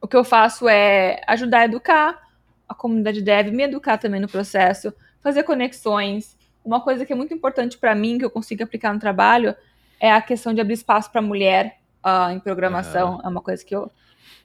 [0.00, 2.22] o que eu faço é ajudar a educar
[2.68, 6.36] a comunidade dev, me educar também no processo, fazer conexões.
[6.64, 9.54] Uma coisa que é muito importante para mim, que eu consigo aplicar no trabalho,
[10.02, 13.14] é a questão de abrir espaço para mulher uh, em programação.
[13.14, 13.20] Uhum.
[13.22, 13.88] É uma coisa que eu,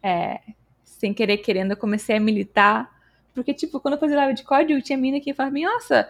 [0.03, 0.39] é,
[0.83, 2.95] sem querer querendo, eu comecei a militar.
[3.33, 6.07] Porque, tipo, quando eu fazia live de código, tinha mina que falava, nossa,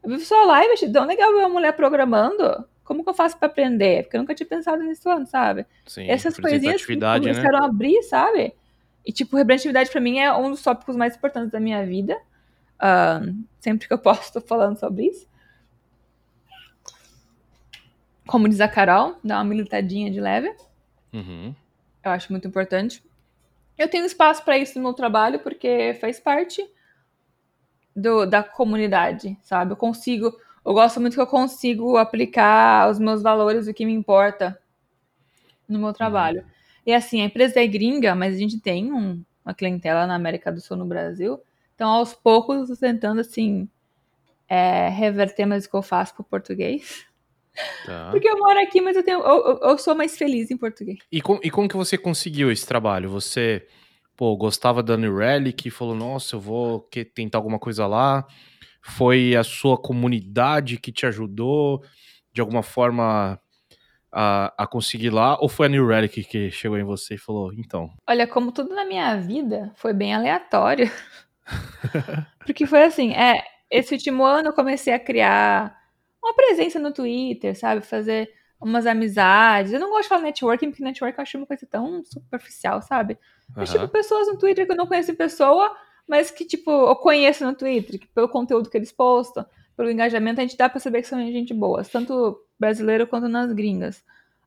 [0.00, 2.64] eu vi sua live, achei tão legal ver uma mulher programando.
[2.84, 4.04] Como que eu faço para aprender?
[4.04, 5.66] Porque eu nunca tinha pensado nisso antes, sabe?
[5.86, 7.18] Sim, Essas coisinhas que né?
[7.18, 7.64] começaram né?
[7.64, 8.54] a abrir, sabe?
[9.04, 12.16] E, tipo, representatividade para mim é um dos tópicos mais importantes da minha vida.
[12.76, 15.26] Uh, sempre que eu posso, tô falando sobre isso.
[18.26, 20.54] Como diz a Carol, dá uma militadinha de leve.
[21.12, 21.54] Uhum.
[22.02, 23.02] Eu acho muito importante.
[23.76, 26.64] Eu tenho espaço para isso no meu trabalho, porque faz parte
[27.94, 29.72] do, da comunidade, sabe?
[29.72, 30.32] Eu consigo.
[30.64, 34.58] Eu gosto muito que eu consigo aplicar os meus valores, o que me importa
[35.68, 36.40] no meu trabalho.
[36.40, 36.48] Uhum.
[36.86, 40.50] E assim, a empresa é gringa, mas a gente tem um, uma clientela na América
[40.50, 41.40] do Sul, no Brasil.
[41.74, 43.68] Então, aos poucos, eu tô tentando, assim,
[44.48, 47.06] é, reverter mais o que eu faço pro português.
[47.86, 48.10] Tá.
[48.10, 50.98] Porque eu moro aqui, mas eu, tenho, eu, eu, sou mais feliz em português.
[51.10, 53.08] E, com, e como que você conseguiu esse trabalho?
[53.10, 53.66] Você,
[54.16, 58.26] pô, gostava da New Relic e falou, nossa, eu vou tentar alguma coisa lá.
[58.82, 61.82] Foi a sua comunidade que te ajudou
[62.32, 63.40] de alguma forma
[64.12, 65.38] a, a conseguir lá?
[65.40, 67.90] Ou foi a New Relic que chegou em você e falou, então?
[68.08, 70.90] Olha, como tudo na minha vida, foi bem aleatório.
[72.44, 75.83] Porque foi assim, é, esse último ano eu comecei a criar
[76.24, 77.84] uma presença no Twitter, sabe?
[77.84, 79.72] Fazer umas amizades.
[79.72, 83.18] Eu não gosto de falar networking, porque networking eu acho uma coisa tão superficial, sabe?
[83.54, 85.76] Mas, tipo, pessoas no Twitter que eu não conheço em pessoa,
[86.08, 89.44] mas que, tipo, eu conheço no Twitter, que pelo conteúdo que eles postam,
[89.76, 93.52] pelo engajamento, a gente dá pra saber que são gente boas, tanto brasileiro quanto nas
[93.52, 93.98] gringas.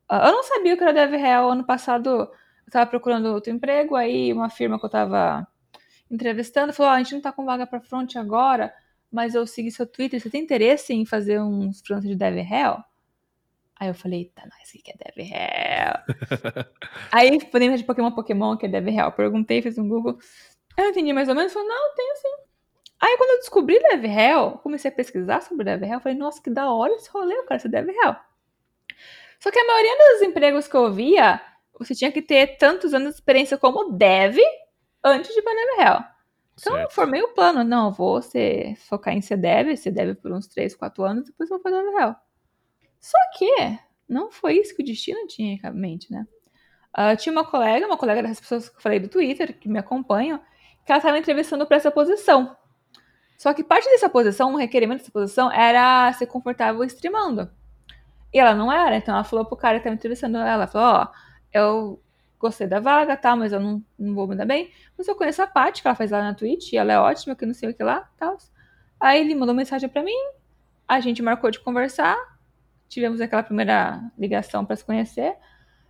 [0.09, 1.49] Uh, eu não sabia o que era DevRel.
[1.49, 5.45] Ano passado, eu tava procurando outro emprego, aí uma firma que eu tava
[6.09, 8.73] entrevistando falou: oh, a gente não tá com vaga pra front agora,
[9.11, 12.83] mas eu segui seu Twitter, você tem interesse em fazer uns freelancers de DevRel?
[13.79, 16.65] Aí eu falei, tá, nós, o que é DevRel?
[17.11, 19.11] aí, podemos de Pokémon Pokémon, que é DevRel.
[19.11, 20.17] Perguntei, fiz um Google.
[20.75, 22.47] Eu entendi mais ou menos, falou, não, tenho sim.
[22.99, 26.93] Aí quando eu descobri DevRel, comecei a pesquisar sobre DevRel, falei, nossa, que da hora
[26.93, 28.15] esse rolê, eu quero ser DevRel.
[29.39, 31.39] Só que a maioria dos empregos que eu via,
[31.77, 34.37] você tinha que ter tantos anos de experiência como dev
[35.03, 36.16] antes de ir para DevRel.
[36.59, 36.89] Então certo.
[36.89, 40.47] eu formei o plano, não, vou ser, focar em ser dev, ser dev por uns
[40.47, 42.15] 3, 4 anos, depois vou fazer DevRel.
[42.99, 46.25] Só que não foi isso que o destino tinha em mente, né?
[46.97, 49.77] Uh, tinha uma colega, uma colega das pessoas que eu falei do Twitter, que me
[49.77, 50.39] acompanham,
[50.83, 52.57] que ela estava entrevistando para essa posição.
[53.37, 57.51] Só que parte dessa posição, um requerimento dessa posição, era ser confortável streamando.
[58.33, 61.03] E ela não era, então ela falou pro cara que estava entrevistando ela, falou, ó,
[61.03, 61.15] oh,
[61.53, 62.03] eu
[62.39, 64.71] gostei da vaga, tá, mas eu não, não vou me dar bem.
[64.97, 67.35] Mas eu conheço a Paty, que ela faz lá na Twitch, e ela é ótima,
[67.35, 68.37] que não sei o que lá, tal.
[68.99, 70.17] Aí ele mandou mensagem para mim,
[70.87, 72.17] a gente marcou de conversar,
[72.87, 75.35] tivemos aquela primeira ligação para se conhecer.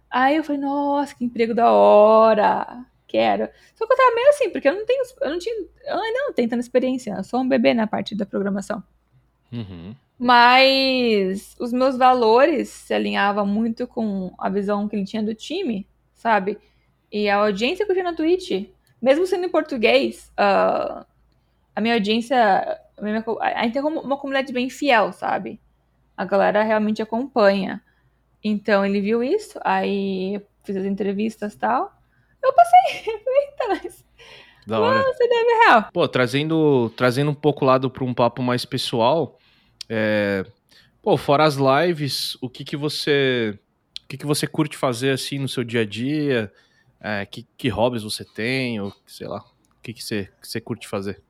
[0.10, 3.50] Aí eu falei, nossa, que emprego da hora, quero.
[3.76, 6.20] Só que eu tava meio assim, porque eu não tenho, eu não tinha, eu ainda
[6.24, 8.84] não tenho tanta experiência, eu sou um bebê na parte da programação.
[9.52, 9.96] Uhum.
[10.20, 15.88] Mas os meus valores se alinhavam muito com a visão que ele tinha do time,
[16.18, 16.58] sabe?
[17.10, 18.70] E a audiência que eu tinha na Twitch,
[19.02, 21.06] mesmo sendo em português, uh,
[21.74, 25.60] a minha audiência a gente tem uma comunidade bem fiel, sabe?
[26.16, 27.82] A galera realmente acompanha.
[28.44, 31.92] Então ele viu isso, aí fiz as entrevistas e tal.
[32.44, 33.14] Eu passei.
[33.14, 34.06] Eita, mas.
[34.66, 35.04] Da hora.
[35.04, 35.90] Você deve real.
[35.94, 39.38] Pô, trazendo, trazendo um pouco lado para um papo mais pessoal.
[39.88, 40.44] É...
[41.02, 43.58] Pô, fora as lives, o que que você.
[44.08, 46.50] O que, que você curte fazer assim no seu dia a dia?
[46.98, 48.80] É, que, que hobbies você tem?
[48.80, 49.40] Ou sei lá.
[49.40, 51.22] O que, que, você, que você curte fazer?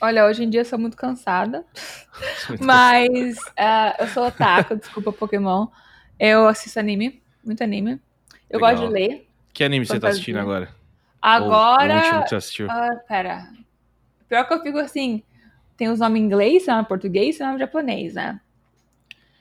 [0.00, 1.64] Olha, hoje em dia eu sou muito cansada.
[2.60, 5.68] mas uh, eu sou otaku, desculpa, Pokémon.
[6.18, 8.00] Eu assisto anime, muito anime.
[8.50, 8.74] Eu Legal.
[8.74, 9.28] gosto de ler.
[9.54, 10.74] Que anime você tá assistindo agora?
[11.22, 11.94] Agora.
[11.94, 12.66] O, último que você assistiu?
[12.66, 13.52] Uh, pera.
[14.28, 15.22] Pior que eu fico assim.
[15.76, 18.40] Tem os nomes em inglês, nome português e nome japonês, né?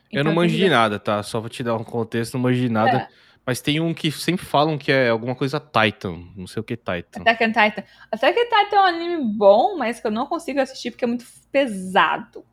[0.08, 1.22] Então, eu não manjo de nada, tá?
[1.24, 2.98] Só vou te dar um contexto, não manjo de nada.
[2.98, 3.08] É.
[3.46, 6.20] Mas tem um que sempre falam que é alguma coisa Titan.
[6.36, 7.22] Não sei o que Titan.
[7.22, 7.84] Attack on Titan.
[8.12, 11.08] Attack on Titan é um anime bom, mas que eu não consigo assistir porque é
[11.08, 12.44] muito pesado.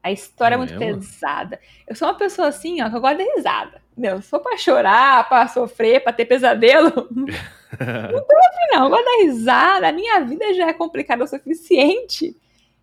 [0.00, 1.00] A história é, é muito mesmo?
[1.00, 1.60] pesada.
[1.88, 3.82] Eu sou uma pessoa assim, ó, que eu gosto de risada.
[3.96, 8.84] Meu, se for pra chorar, pra sofrer, pra ter pesadelo, não tô afim, não.
[8.84, 9.88] Eu gosto da risada.
[9.88, 12.36] A minha vida já é complicada o suficiente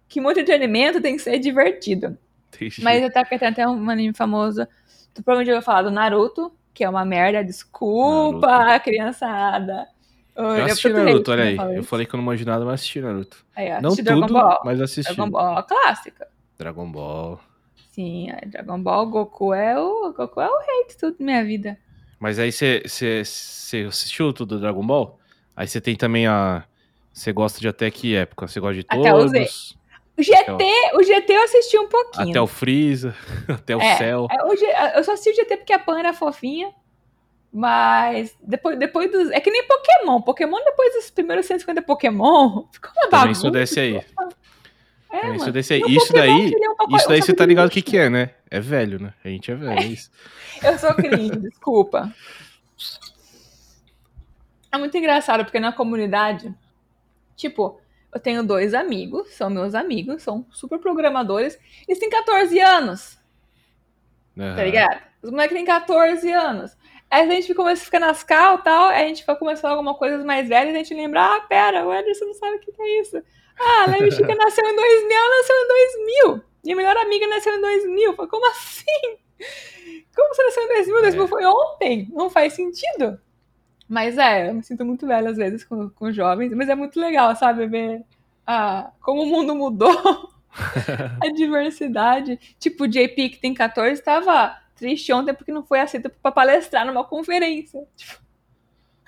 [0.09, 2.17] que muito entretenimento tem que ser divertido.
[2.53, 2.83] Entendi.
[2.83, 4.67] Mas até porque tem até um anime famoso.
[5.13, 7.43] Tu provavelmente vai falar do Naruto, que é uma merda.
[7.43, 8.83] Desculpa, Naruto.
[8.83, 9.87] criançada.
[10.35, 11.57] Eu, eu assisti Naruto, olha aí.
[11.75, 13.45] Eu falei que eu não manjo nada, mas assisti Naruto.
[13.55, 15.13] Aí, não tudo, mas assisti.
[15.13, 16.27] Dragon Ball clássica.
[16.57, 17.39] Dragon Ball.
[17.91, 21.77] Sim, é Dragon Ball, Goku é o Goku é o rei de tudo minha vida.
[22.19, 22.83] Mas aí você
[23.87, 25.19] assistiu tudo do Dragon Ball?
[25.55, 26.63] Aí você tem também a.
[27.11, 28.47] Você gosta de até que época?
[28.47, 29.47] Você gosta de Até o Z.
[30.19, 30.63] O GT,
[30.95, 32.29] o GT eu assisti um pouquinho.
[32.29, 33.15] Até o Freeza,
[33.47, 34.27] até o É, céu.
[34.29, 36.71] É, eu só assisti o GT porque a Pan era fofinha.
[37.51, 39.31] Mas depois, depois dos.
[39.31, 40.21] É que nem Pokémon.
[40.21, 43.41] Pokémon, depois dos primeiros 150 Pokémon, ficou uma Também bagunça.
[43.41, 43.95] sou desse aí.
[43.95, 44.01] É,
[45.21, 45.51] Também sou mano.
[45.53, 45.81] desse aí.
[45.87, 48.31] Isso Pokémon, daí, queria um isso daí você tá ligado o que que é, né?
[48.51, 49.13] É velho, né?
[49.25, 50.11] A gente é velho, é isso.
[50.61, 52.13] Eu sou cringe, desculpa.
[54.71, 56.53] É muito engraçado, porque na comunidade,
[57.35, 57.81] tipo,
[58.13, 63.17] eu tenho dois amigos, são meus amigos, são super programadores, eles têm 14 anos,
[64.35, 64.63] tá Aham.
[64.63, 65.01] ligado?
[65.21, 66.77] Os moleques têm 14 anos.
[67.11, 69.69] Aí a gente começa a ficar nas cal e tal, aí a gente vai começar
[69.69, 72.59] alguma coisa mais velha e a gente lembra, ah, pera, o Ederson não sabe o
[72.59, 73.17] que é isso.
[73.59, 76.43] Ah, a Levi Chica nasceu em 2000, ela nasceu em 2000.
[76.63, 78.11] Minha melhor amiga nasceu em 2000.
[78.11, 79.17] Eu falei, como assim?
[80.15, 81.01] Como você nasceu em 2000?
[81.01, 82.07] 2000 foi ontem.
[82.11, 83.19] Não faz sentido.
[83.89, 86.53] Mas é, eu me sinto muito velha às vezes com, com jovens.
[86.53, 87.65] Mas é muito legal, sabe?
[87.65, 88.05] Ver
[88.45, 90.29] ah, como o mundo mudou.
[91.21, 92.39] a diversidade.
[92.59, 96.85] Tipo, o JP, que tem 14, estava triste ontem porque não foi aceito pra palestrar
[96.85, 97.85] numa conferência.
[97.95, 98.19] Tipo,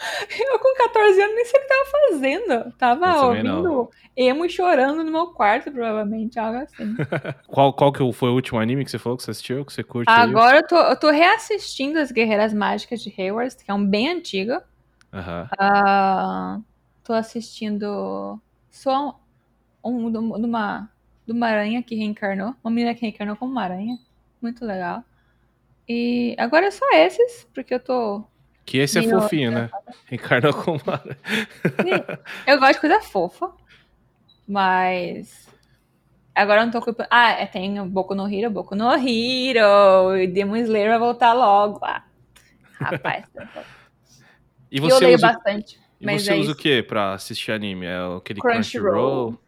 [0.51, 2.73] eu com 14 anos nem sei o que tava fazendo.
[2.77, 3.27] Tava não.
[3.27, 6.95] ouvindo emo e chorando no meu quarto, provavelmente, algo assim.
[7.47, 9.83] Qual, qual que foi o último anime que você falou que você assistiu, que você
[9.83, 10.09] curte?
[10.09, 14.09] Agora eu tô, eu tô reassistindo As Guerreiras Mágicas de Hayward, que é um bem
[14.09, 14.61] antigo.
[15.13, 15.50] Aham.
[15.60, 16.60] Ah,
[17.04, 19.19] tô assistindo só
[19.84, 20.89] um, um, de uma,
[21.26, 22.56] de uma aranha que reencarnou.
[22.63, 23.97] Uma menina que reencarnou como uma aranha.
[24.41, 25.04] Muito legal.
[25.88, 28.24] E agora é só esses, porque eu tô.
[28.65, 29.69] Que esse é fofinho, né?
[30.10, 31.04] Encarnou com uma...
[32.47, 33.52] Eu gosto de coisa fofa.
[34.47, 35.50] Mas.
[36.34, 36.93] Agora eu não tô com.
[37.10, 40.15] Ah, é, tem o Boku no Hero, Boku no Hero.
[40.15, 41.84] E Demon Slayer vai voltar logo.
[41.84, 42.04] Ah,
[42.80, 43.26] rapaz.
[44.71, 45.79] E E eu você leio usa, bastante.
[45.99, 46.51] e você é usa isso.
[46.51, 47.86] o que pra assistir anime?
[47.86, 48.93] É aquele Crunchyroll.
[49.34, 49.39] Crunchyroll?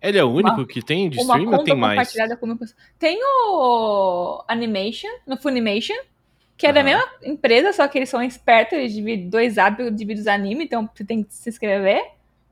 [0.00, 2.12] Ele é o único que tem de Uma stream ou tem mais?
[2.42, 2.58] uma.
[2.98, 5.94] Tem o Animation, no Funimation,
[6.56, 10.20] que é da mesma empresa, só que eles são espertos, eles dividem dois hábitos, dividem
[10.20, 12.04] os animes, então você tem que se inscrever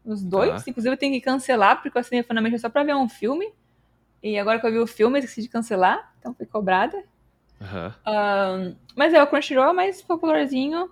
[0.05, 0.62] nos dois.
[0.64, 0.70] Tá.
[0.70, 3.53] Inclusive eu tenho que cancelar, porque eu assinei o Funimation só pra ver um filme.
[4.23, 7.03] E agora que eu vi o filme, eu esqueci de cancelar, então fui cobrada.
[7.61, 7.94] Aham.
[8.07, 10.88] Ahn, mas é, o Crunchyroll é mais popularzinho.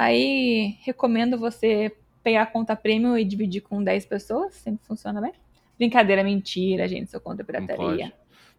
[0.00, 1.90] Aí recomendo você
[2.22, 5.32] pegar a conta premium e dividir com 10 pessoas, sempre funciona bem.
[5.76, 8.12] Brincadeira, mentira, gente, sou contra a pirataria.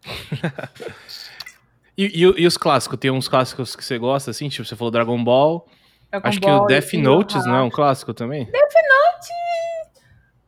[1.98, 2.98] E, e- e os clássicos?
[2.98, 4.48] Tem uns clássicos que você gosta, assim?
[4.48, 5.68] Tipo, você falou Dragon Ball.
[6.10, 8.50] Dragon Acho que Ball, o Death Notes não é um clássico também?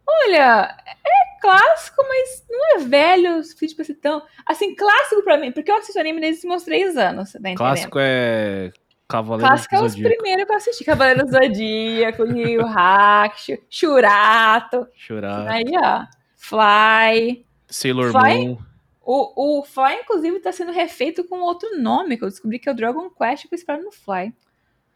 [0.08, 4.22] Olha, é clássico, mas não é velho, tipo assim, tão...
[4.46, 7.58] Assim, clássico pra mim, porque eu assisto anime desde os meus 3 anos, tá entendendo?
[7.58, 8.72] Clássico é
[9.12, 10.84] Cavaleiro Clássico é os primeiros que eu assisti.
[10.86, 15.48] Cavaleiro do Zodíaco, Yu Hakusho, Shurato, Chorar.
[15.48, 16.06] aí ó,
[16.38, 17.46] Fly...
[17.68, 18.38] Sailor Vai?
[18.40, 18.58] Moon.
[19.02, 22.72] O, o Fly, inclusive, tá sendo refeito com outro nome, que eu descobri que é
[22.72, 24.34] o Dragon Quest que eu espero no Fly.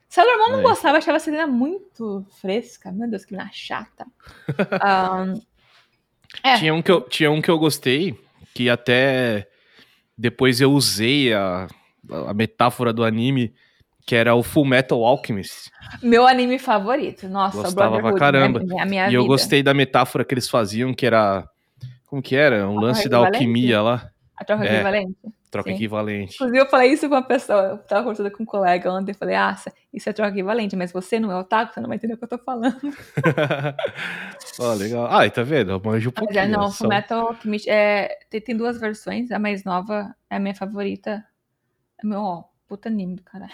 [0.08, 0.63] Sailor Moon não É.
[0.63, 2.91] gostava, achava a cena muito fresca.
[2.91, 4.06] Meu Deus, que menina chata.
[4.82, 5.34] Ahn,
[6.43, 6.58] é.
[6.58, 8.17] Tinha, um que eu, tinha um que eu gostei,
[8.54, 9.47] que até
[10.17, 11.67] depois eu usei a,
[12.28, 13.54] a metáfora do anime,
[14.06, 15.72] que era o Full Metal Alchemist.
[16.02, 17.28] meu anime favorito.
[17.28, 18.60] Nossa, Gostava pra Brotherhood, caramba.
[18.63, 18.82] né?
[18.82, 19.32] A minha e eu vida.
[19.34, 21.48] gostei da metáfora que eles faziam, que era.
[22.08, 22.68] Como que era?
[22.70, 24.10] Um A lance da alquimia lá.
[24.38, 24.76] A troca É.
[24.76, 25.15] equivalente.
[25.50, 25.76] Troca Sim.
[25.76, 26.36] equivalente.
[26.36, 27.62] Inclusive, eu falei isso com uma pessoa.
[27.62, 29.12] Eu tava conversando com um colega ontem.
[29.12, 29.56] Eu falei, ah,
[29.94, 32.26] isso é troca equivalente, mas você não é otaku, você não vai entender o que
[32.26, 32.76] eu tô falando.
[34.60, 35.08] Ó, legal.
[35.10, 35.72] Ah, e tá vendo?
[35.72, 36.39] Eu manjo um Mas pouquinho.
[36.41, 39.32] é, não, só- Fullmetal Alchemist é, tem, tem duas versões.
[39.32, 41.24] A mais nova é a minha favorita.
[42.04, 43.52] É meu, ó, puta anime do caralho.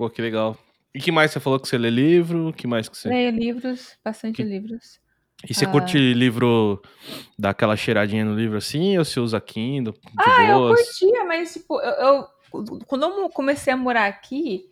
[0.00, 0.56] Pô, que legal.
[0.94, 2.54] E que mais você falou que você lê livro?
[2.56, 3.10] que mais que você.
[3.10, 4.98] Leio livros, bastante Que- livros.
[5.46, 5.68] E você Ah.
[5.70, 6.80] curte livro,
[7.38, 9.94] dá aquela cheiradinha no livro assim, ou você usa Kindle?
[10.18, 10.80] Ah, eu boas?
[10.98, 12.26] curtia, mas tipo, eu, eu-
[12.86, 14.70] quando eu comecei a morar aqui,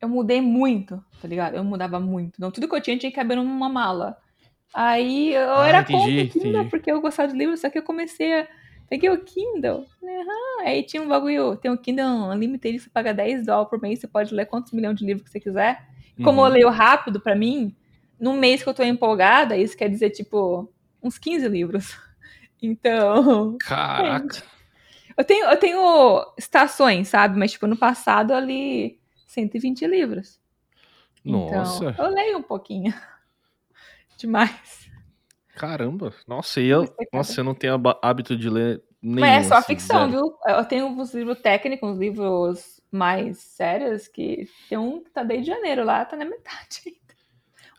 [0.00, 1.56] eu mudei muito, tá ligado?
[1.56, 2.34] Eu mudava muito.
[2.38, 4.16] Então, tudo que eu tinha tinha que caber numa mala.
[4.72, 6.70] Aí eu Ah, era entendi, contra Kindle, entendi.
[6.70, 8.48] porque eu gostava de livro, só que eu comecei a.
[8.88, 9.86] Peguei o Kindle.
[10.02, 10.60] Aham.
[10.66, 14.08] Aí tinha um bagulho, tem o Kindle Unlimited, você paga 10 dólares por mês, você
[14.08, 15.86] pode ler quantos milhões de livros que você quiser.
[16.22, 16.46] Como Uhum.
[16.46, 17.74] eu leio rápido, pra mim,
[18.18, 20.72] num mês que eu tô empolgada, isso quer dizer, tipo,
[21.02, 21.96] uns 15 livros.
[22.60, 24.42] Então, Caraca.
[25.16, 27.38] eu tenho, eu tenho estações, sabe?
[27.38, 30.40] Mas, tipo, no passado eu li 120 livros.
[31.24, 31.94] Nossa.
[31.96, 32.92] Então, eu leio um pouquinho.
[34.18, 34.87] Demais.
[35.58, 36.12] Caramba.
[36.26, 39.26] Nossa, e eu, nossa, eu não tenho hábito de ler nenhum.
[39.28, 40.10] Mas é só assim, ficção, zero.
[40.10, 40.38] viu?
[40.56, 45.48] Eu tenho uns livros técnicos, uns livros mais sérios, que tem um que tá desde
[45.50, 46.98] janeiro lá, tá na metade ainda.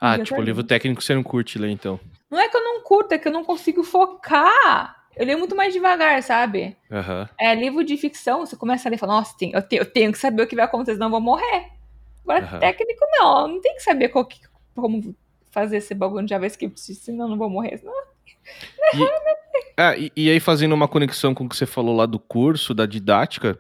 [0.02, 2.00] Ah, tipo, livro técnico você não curte ler, então.
[2.30, 4.96] Não é que eu não curto, é que eu não consigo focar.
[5.16, 6.78] Eu leio muito mais devagar, sabe?
[6.92, 7.28] Aham.
[7.40, 9.86] É livro de ficção, você começa a ler e fala, nossa, tem- eu, tenho, eu
[9.92, 11.72] tenho que saber o que vai acontecer, senão eu vou morrer.
[12.24, 12.60] Agora, Aham.
[12.60, 13.48] técnico, não.
[13.48, 14.40] Não tem que saber qual que-
[14.76, 15.16] como
[15.52, 17.78] fazer esse bagulho no JavaScript, senão eu não vou morrer.
[17.78, 17.94] Senão...
[19.78, 22.74] Ah, e, e aí, fazendo uma conexão com o que você falou lá do curso,
[22.74, 23.60] da didática,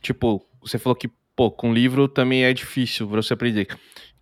[0.00, 3.68] tipo, você falou que, pô, com livro também é difícil pra você aprender.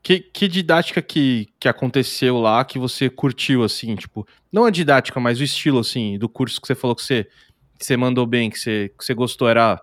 [0.02, 5.20] Que, que didática que, que aconteceu lá que você curtiu, assim, tipo, não a didática,
[5.20, 7.24] mas o estilo, assim, do curso que você falou que você,
[7.78, 9.80] que você mandou bem, que você, que você gostou, era,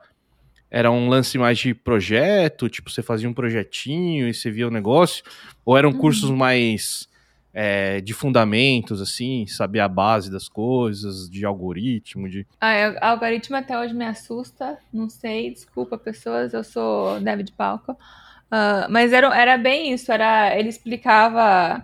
[0.71, 4.71] era um lance mais de projeto, tipo, você fazia um projetinho e você via o
[4.71, 5.23] negócio,
[5.65, 5.97] ou eram Uhum.
[5.97, 7.07] cursos mais
[7.57, 12.45] é, de fundamentos, assim, saber a base das coisas, de algoritmo, de.
[12.59, 17.53] Ah, é, algoritmo até hoje me assusta, não sei, desculpa pessoas, eu sou dev de
[17.53, 17.97] palco.
[18.51, 21.81] Ah, mas era, era bem isso, era ele explicava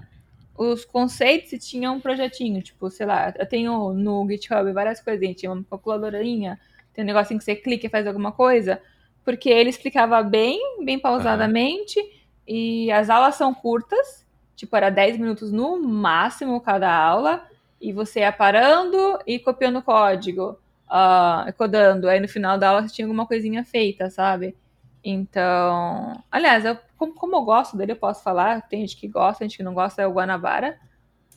[0.58, 5.38] os conceitos e tinha um projetinho, tipo, sei lá, eu tenho no GitHub várias coisinhas,
[5.38, 6.60] tinha uma calculadorinha,
[6.94, 8.82] tem um negocinho que você clica e faz alguma coisa,
[9.24, 11.98] porque ele explicava bem, bem pausadamente,
[12.46, 14.21] e as aulas são curtas,
[14.62, 17.43] tipo, era 10 minutos no máximo cada aula,
[17.82, 20.55] e você ia parando e copiando o código,
[20.88, 24.55] ah, codando, aí no final da aula você tinha alguma coisinha feita, sabe?
[25.03, 28.62] Então, aliás, eu, como, como eu gosto dele, eu posso falar.
[28.70, 30.78] Tem gente que gosta, tem gente que não gosta, é o Guanabara,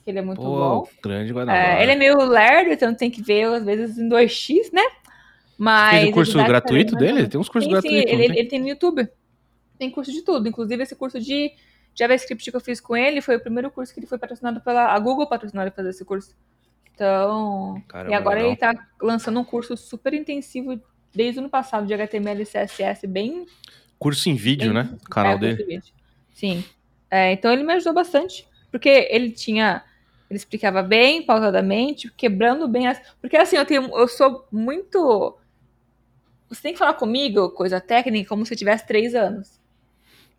[0.03, 0.87] que ele é muito Pô, bom.
[1.01, 1.79] grande Guanabara.
[1.79, 4.83] É, ele é meio lerdo, então tem que ver às vezes em 2x, né?
[5.57, 6.09] Mas.
[6.09, 7.27] O curso gratuito dele?
[7.27, 8.13] Tem uns cursos Sim, sim, gratuitos.
[8.13, 8.37] ele, tem?
[8.37, 9.09] ele tem no YouTube.
[9.79, 10.47] Tem curso de tudo.
[10.47, 11.51] Inclusive, esse curso de
[11.95, 14.93] JavaScript que eu fiz com ele foi o primeiro curso que ele foi patrocinado pela.
[14.93, 16.35] A Google patrocinou ele fazer esse curso.
[16.93, 17.81] Então.
[17.87, 20.79] Caramba, e agora ele tá lançando um curso super intensivo
[21.13, 23.45] desde o ano passado de HTML e CSS, bem
[23.97, 24.97] Curso em vídeo, Bem- né?
[25.05, 25.81] O canal é, dele.
[26.33, 26.63] Sim.
[27.09, 28.47] É, então ele me ajudou bastante.
[28.69, 29.83] Porque ele tinha.
[30.29, 32.99] Ele explicava bem, pausadamente, quebrando bem as.
[33.21, 35.37] Porque assim, eu, tenho, eu sou muito.
[36.49, 39.59] Você tem que falar comigo, coisa técnica, como se eu tivesse três anos.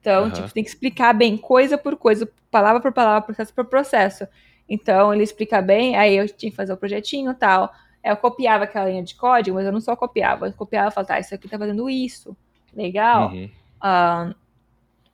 [0.07, 0.31] Então, Aham.
[0.31, 4.25] tipo, tem que explicar bem, coisa por coisa, palavra por palavra, processo por processo.
[4.69, 7.73] Então, ele explica bem, aí eu tinha que fazer o projetinho e tal.
[8.05, 10.47] Eu copiava aquela linha de código, mas eu não só copiava.
[10.47, 12.37] Eu copiava e falava, tá, isso aqui tá fazendo isso.
[12.73, 13.33] Legal.
[13.33, 13.51] Uhum.
[13.81, 14.33] Ah,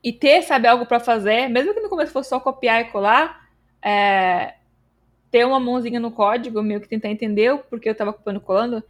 [0.03, 3.49] e ter, sabe, algo pra fazer, mesmo que no começo fosse só copiar e colar,
[3.81, 4.53] é,
[5.31, 8.41] ter uma mãozinha no código, meio que tentar entender o porquê eu tava copiando e
[8.41, 8.83] colando,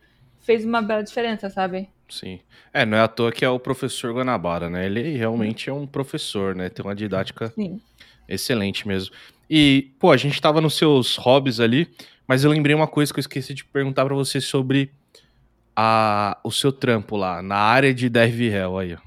[0.44, 1.90] fez uma bela diferença, sabe?
[2.08, 2.40] Sim.
[2.72, 4.86] É, não é à toa que é o professor Guanabara, né?
[4.86, 6.70] Ele realmente é um professor, né?
[6.70, 7.82] Tem uma didática Sim.
[8.28, 9.16] excelente mesmo.
[9.50, 11.90] E, pô, a gente tava nos seus hobbies ali,
[12.28, 14.92] mas eu lembrei uma coisa que eu esqueci de perguntar pra você sobre
[15.76, 18.98] a, o seu trampo lá, na área de DevRel aí, ó.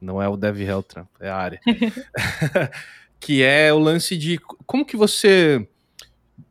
[0.00, 1.60] Não é o DevRel trampo, é a área.
[3.20, 5.66] que é o lance de como que você,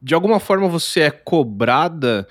[0.01, 2.27] de alguma forma você é cobrada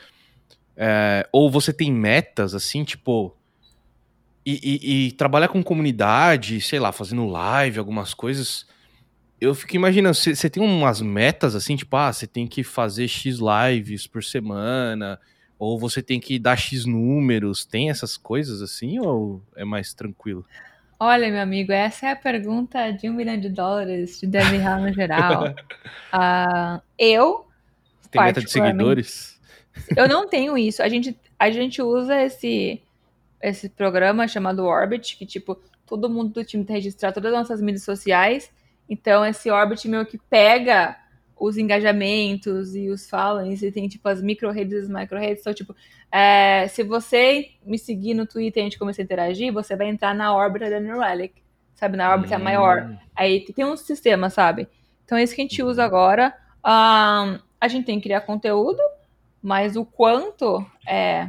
[0.77, 3.35] é, ou você tem metas, assim, tipo...
[4.47, 8.67] E, e- e trabalhar com comunidade, sei lá, fazendo live, algumas coisas...
[9.41, 13.09] Eu fico imaginando, você você tem umas metas assim, tipo, ah, você tem que fazer
[13.09, 15.19] X lives por semana,
[15.59, 20.47] ou você tem que dar X números, tem essas coisas assim, ou é mais tranquilo?
[20.99, 24.81] Olha, meu amigo, essa é a pergunta de um milhão de dólares de Dev Real
[24.81, 25.55] no geral.
[26.17, 27.47] Ah, eu,
[28.09, 29.34] Tem meta de seguidores?
[29.97, 30.83] Eu não tenho isso.
[30.83, 32.83] A gente, a gente usa esse,
[33.43, 37.61] esse programa chamado Orbit, que, tipo, todo mundo do time tem registrado todas as nossas
[37.61, 38.51] mídias sociais.
[38.89, 40.97] Então, esse Orbit meio que pega
[41.37, 45.41] os engajamentos e os followings e tem, tipo, as micro-redes e as micro-redes.
[45.41, 45.75] Então, tipo,
[46.11, 49.89] é, se você me seguir no Twitter e a gente começar a interagir, você vai
[49.89, 51.43] entrar na órbita da New Relic.
[51.75, 52.83] Sabe, na órbita maior.
[52.83, 54.69] Hum, Aí tem um sistema, sabe?
[55.05, 56.33] Então é isso que a gente usa agora.
[56.63, 58.81] Ahn, a gente tem que criar conteúdo,
[59.45, 61.29] mas o quanto é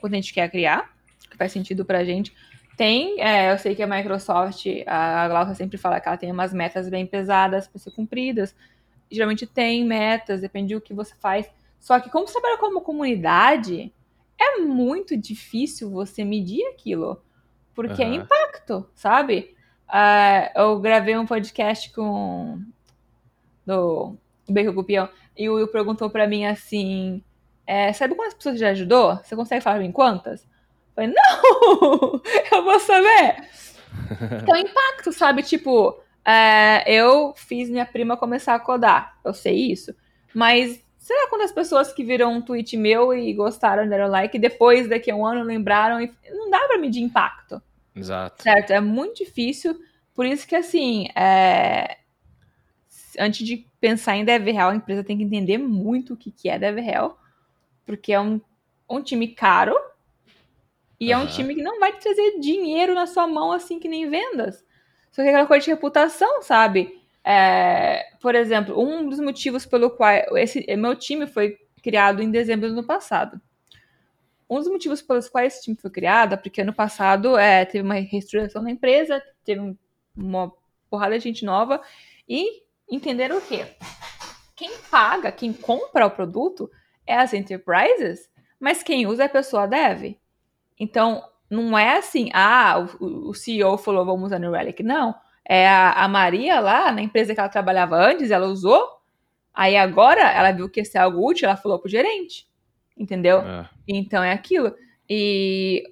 [0.00, 0.96] quanto a gente quer criar,
[1.28, 2.32] que faz sentido pra gente.
[2.76, 6.52] Tem, é, eu sei que a Microsoft, a Glaucia sempre fala que ela tem umas
[6.52, 8.54] metas bem pesadas para ser cumpridas.
[9.10, 11.50] Geralmente tem metas, depende do que você faz.
[11.80, 13.92] Só que como você trabalha como comunidade,
[14.40, 17.20] é muito difícil você medir aquilo.
[17.74, 18.14] Porque é Aham.
[18.14, 19.56] impacto, sabe?
[19.88, 22.62] Ah, eu gravei um podcast com
[23.66, 24.16] do
[24.48, 25.08] Bacon Cupião
[25.38, 27.22] e o Will perguntou pra mim assim:
[27.66, 29.16] é, sabe quantas pessoas já ajudou?
[29.16, 30.42] Você consegue falar pra mim quantas?
[30.42, 30.48] Eu
[30.94, 32.20] falei, não!
[32.50, 33.36] Eu vou saber!
[34.42, 35.42] Então, impacto, sabe?
[35.42, 39.18] Tipo, é, eu fiz minha prima começar a codar.
[39.24, 39.94] Eu sei isso.
[40.34, 44.40] Mas sei lá quantas pessoas que viram um tweet meu e gostaram, deram like, e
[44.40, 46.00] depois, daqui a um ano, lembraram.
[46.00, 47.60] E não dá pra medir impacto.
[47.94, 48.42] Exato.
[48.42, 48.70] Certo?
[48.70, 49.78] É muito difícil.
[50.14, 51.98] Por isso que, assim, é...
[53.18, 56.48] antes de pensar em dev real, a empresa tem que entender muito o que, que
[56.48, 57.18] é dev real.
[57.86, 58.40] Porque é um,
[58.88, 59.74] um time caro
[61.00, 61.20] e uhum.
[61.20, 64.08] é um time que não vai te trazer dinheiro na sua mão assim que nem
[64.08, 64.64] vendas.
[65.10, 66.98] Só que é aquela coisa de reputação, sabe?
[67.24, 72.68] É, por exemplo, um dos motivos pelo qual esse meu time foi criado em dezembro
[72.68, 73.40] do ano passado.
[74.48, 77.84] Um dos motivos pelos quais esse time foi criado é porque ano passado é, teve
[77.84, 79.76] uma reestruturação da empresa, teve
[80.16, 80.52] uma
[80.88, 81.82] porrada de gente nova
[82.26, 83.66] e entenderam o quê?
[84.56, 86.70] Quem paga, quem compra o produto
[87.06, 88.28] é as enterprises,
[88.58, 90.16] mas quem usa é a pessoa dev.
[90.78, 94.82] Então, não é assim, ah, o, o CEO falou vamos usar New Relic.
[94.82, 95.14] Não.
[95.44, 98.86] É a, a, Maria lá, na empresa que ela trabalhava antes, ela usou.
[99.54, 102.46] Aí agora ela viu que esse é algo útil, ela falou pro gerente.
[102.96, 103.40] Entendeu?
[103.40, 103.68] É.
[103.86, 104.74] Então é aquilo.
[105.08, 105.82] E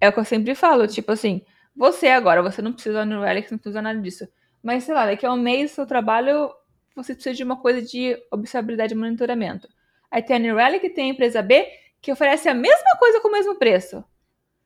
[0.00, 1.42] é o que eu sempre falo, tipo assim,
[1.74, 4.28] você agora, você não precisa usar New Relic, não precisa nada disso.
[4.68, 6.52] Mas, sei lá, daqui a um mês, seu trabalho,
[6.94, 9.66] você precisa de uma coisa de observabilidade e monitoramento.
[10.10, 11.66] Aí tem a New Relic, tem a empresa B,
[12.02, 14.04] que oferece a mesma coisa com o mesmo preço.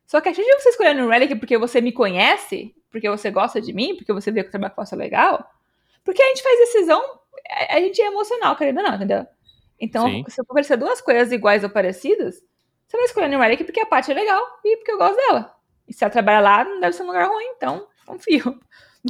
[0.05, 3.61] Só que a gente você escolher no Relic porque você me conhece, porque você gosta
[3.61, 5.49] de mim, porque você vê que o trabalho que eu faço é legal,
[6.03, 7.01] porque a gente faz decisão,
[7.69, 9.25] a gente é emocional, querendo ou não, entendeu?
[9.79, 10.25] Então, Sim.
[10.27, 12.43] se eu oferecer duas coisas iguais ou parecidas,
[12.89, 15.55] você vai escolher no Relic porque a parte é legal e porque eu gosto dela.
[15.87, 18.59] E se ela trabalha lá, não deve ser um lugar ruim, então confio.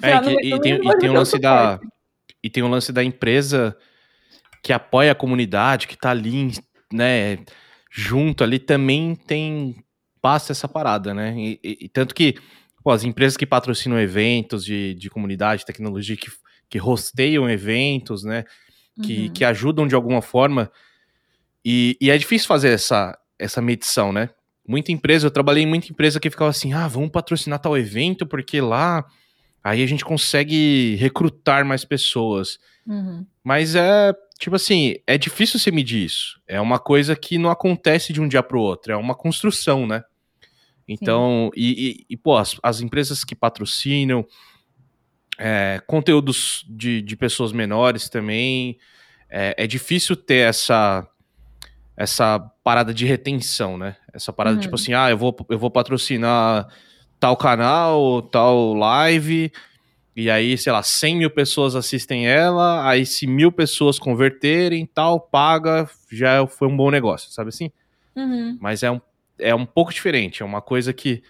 [0.01, 1.79] É, que, e, tem, e tem o lance da.
[2.41, 3.77] E tem o lance da empresa
[4.61, 6.51] que apoia a comunidade, que tá ali,
[6.91, 7.39] né,
[7.91, 9.75] junto ali, também tem
[10.21, 11.35] passa essa parada, né?
[11.37, 12.35] E, e, e tanto que
[12.81, 16.31] pô, as empresas que patrocinam eventos de, de comunidade, tecnologia, que,
[16.69, 18.45] que hosteiam eventos, né?
[19.03, 19.33] Que, uhum.
[19.33, 20.71] que ajudam de alguma forma.
[21.65, 24.29] E, e é difícil fazer essa, essa medição, né?
[24.65, 28.25] Muita empresa, eu trabalhei em muita empresa que ficava assim, ah, vamos patrocinar tal evento,
[28.25, 29.05] porque lá
[29.63, 32.59] aí a gente consegue recrutar mais pessoas.
[32.85, 33.25] Uhum.
[33.43, 36.41] Mas é, tipo assim, é difícil você medir isso.
[36.47, 39.87] É uma coisa que não acontece de um dia para o outro, é uma construção,
[39.87, 40.03] né?
[40.87, 44.25] Então, e, e, e, pô, as, as, empresas que patrocinam,
[45.39, 48.77] é, conteúdos de, de pessoas menores também,
[49.29, 51.07] é, é, difícil ter essa
[51.95, 53.95] essa parada de retenção, né?
[54.11, 54.75] Essa parada, tipo uhum.
[54.77, 56.67] tipo assim, ah, eu vou, eu vou patrocinar
[57.23, 59.49] tal canal, tal live,
[60.13, 65.21] e aí, sei lá, 100 mil pessoas assistem ela, aí se mil pessoas converterem, tal,
[65.21, 67.71] paga, já foi um bom negócio, sabe assim?
[68.13, 68.57] Uhum.
[68.59, 68.99] Mas é um
[69.39, 71.23] é um pouco diferente, é uma coisa que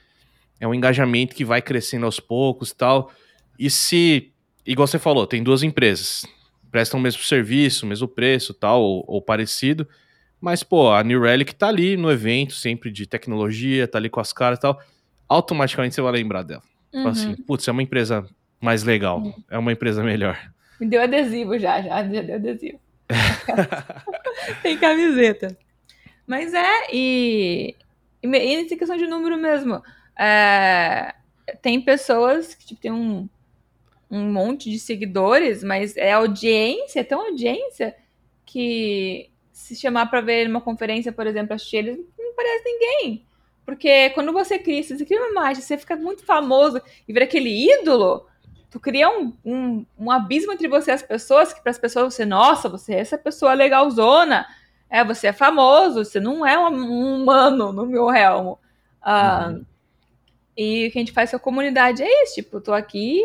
[0.59, 3.11] é um engajamento que vai crescendo aos poucos e tal.
[3.59, 4.33] E se,
[4.65, 6.25] igual você falou, tem duas empresas,
[6.71, 9.87] prestam o mesmo serviço, o mesmo preço tal, ou, ou, parecido,
[10.41, 14.19] mas, pô, a New Relic tá ali no evento, sempre de tecnologia, tá ali com
[14.19, 14.81] as caras e tal,
[15.33, 16.63] automaticamente você vai lembrar dela.
[16.93, 17.07] Uhum.
[17.07, 18.25] Assim, putz, é uma empresa
[18.61, 19.33] mais legal, uhum.
[19.49, 20.37] é uma empresa melhor.
[20.79, 22.79] Me deu adesivo já, já, já deu adesivo.
[24.61, 25.57] tem camiseta.
[26.25, 27.75] Mas é, e
[28.23, 29.83] e, e nessa questão de número mesmo,
[30.17, 31.13] é,
[31.61, 33.27] tem pessoas que tipo, tem um,
[34.09, 37.93] um monte de seguidores, mas é audiência, é tão audiência
[38.45, 43.25] que se chamar para ver uma conferência, por exemplo, assistir eles, não parece ninguém.
[43.65, 47.71] Porque quando você cria, você cria uma imagem, você fica muito famoso e vira aquele
[47.71, 48.25] ídolo,
[48.69, 52.13] tu cria um, um, um abismo entre você e as pessoas, que para as pessoas
[52.13, 54.45] você, nossa, você é essa pessoa legalzona,
[54.89, 58.59] é, você é famoso, você não é um humano no meu realmo.
[59.01, 59.65] Uh, uhum.
[60.57, 63.23] E o que a gente faz com a comunidade é isso, tipo, tô aqui,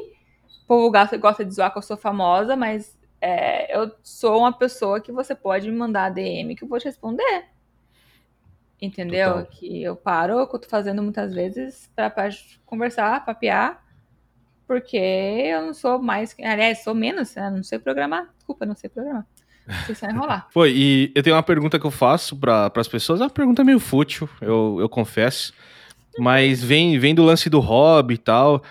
[0.65, 4.53] o povo gosta, gosta de zoar que eu sou famosa, mas é, eu sou uma
[4.53, 7.47] pessoa que você pode me mandar DM que eu vou te responder.
[8.81, 9.29] Entendeu?
[9.31, 9.47] Total.
[9.47, 12.13] Que eu paro, que eu tô fazendo muitas vezes para
[12.65, 13.83] conversar, papear,
[14.67, 16.35] porque eu não sou mais.
[16.41, 17.51] Aliás, sou menos, né?
[17.51, 18.29] não sei programar.
[18.37, 19.27] Desculpa, não sei programar.
[19.89, 20.47] Isso vai enrolar.
[20.53, 23.65] Foi, e eu tenho uma pergunta que eu faço para as pessoas, é uma pergunta
[23.65, 25.53] meio fútil, eu, eu confesso.
[26.19, 28.63] Mas vem, vem do lance do hobby e tal,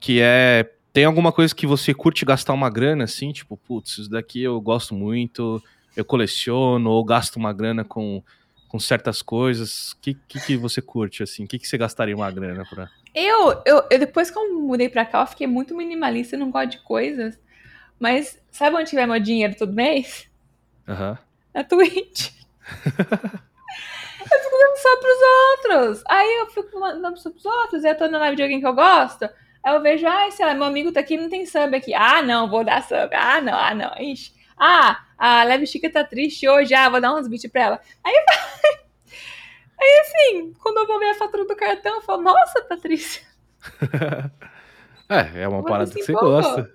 [0.00, 0.70] que é.
[0.92, 3.32] Tem alguma coisa que você curte gastar uma grana, assim?
[3.32, 5.60] Tipo, putz, isso daqui eu gosto muito,
[5.96, 8.22] eu coleciono, ou gasto uma grana com,
[8.74, 9.92] com certas coisas.
[9.92, 11.44] O que, que, que, você curte, assim?
[11.44, 12.90] O que, que você gastaria uma grana pra.
[13.14, 16.50] Eu, eu, eu, depois que eu mudei pra cá, eu fiquei muito minimalista, e não
[16.50, 17.40] gosto de coisas.
[18.00, 20.28] Mas sabe onde tiver meu dinheiro todo mês?
[20.88, 21.16] Uhum.
[21.54, 22.32] Na Twitch.
[22.84, 22.90] eu
[24.42, 25.20] fico dando só pros
[25.52, 26.04] outros.
[26.08, 27.84] Aí eu fico dando só pros outros.
[27.84, 29.22] Eu tô na live de alguém que eu gosto.
[29.62, 31.94] Aí eu vejo, ai, sei lá, meu amigo tá aqui não tem sub aqui.
[31.94, 33.14] Ah, não, vou dar sub.
[33.14, 33.94] Ah, não, ah, não.
[34.02, 34.34] Ixi.
[34.58, 37.80] Ah, a Leve Chica tá triste hoje, ah, vou dar uns beats pra ela.
[38.02, 38.54] Aí vai.
[39.84, 43.22] Aí assim, quando eu vou ver a fatura do cartão, eu falo, nossa, Patrícia.
[45.08, 46.32] é, é uma Você parada que você empolgou.
[46.42, 46.72] gosta.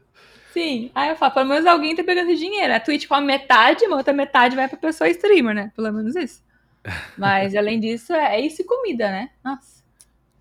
[0.53, 0.91] Sim.
[0.93, 2.73] Aí eu falo, pelo menos alguém tá pegando esse dinheiro.
[2.73, 5.71] A Twitch com a metade, uma outra metade vai pra pessoa streamer, né?
[5.75, 6.43] Pelo menos isso.
[7.17, 9.29] Mas além disso, é é isso e comida, né?
[9.43, 9.83] Nossa,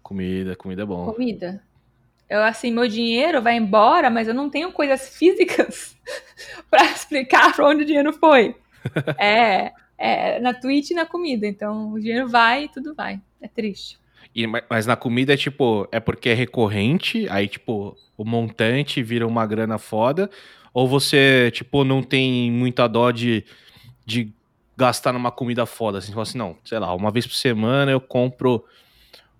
[0.03, 1.13] Comida, comida é bom.
[1.13, 1.63] comida.
[2.31, 5.97] Eu, assim, meu dinheiro vai embora, mas eu não tenho coisas físicas
[6.71, 8.55] pra explicar pra onde o dinheiro foi.
[9.19, 11.47] É, é na Twitch e na comida.
[11.47, 13.21] Então, o dinheiro vai e tudo vai.
[13.41, 13.99] É triste.
[14.35, 19.03] E, ma- mas na comida é tipo, é porque é recorrente, aí tipo, o montante
[19.03, 20.31] vira uma grana foda,
[20.73, 23.45] ou você, tipo, não tem muita dó de,
[24.07, 24.33] de
[24.77, 27.91] gastar numa comida foda, assim, você fala assim, não, sei lá, uma vez por semana
[27.91, 28.65] eu compro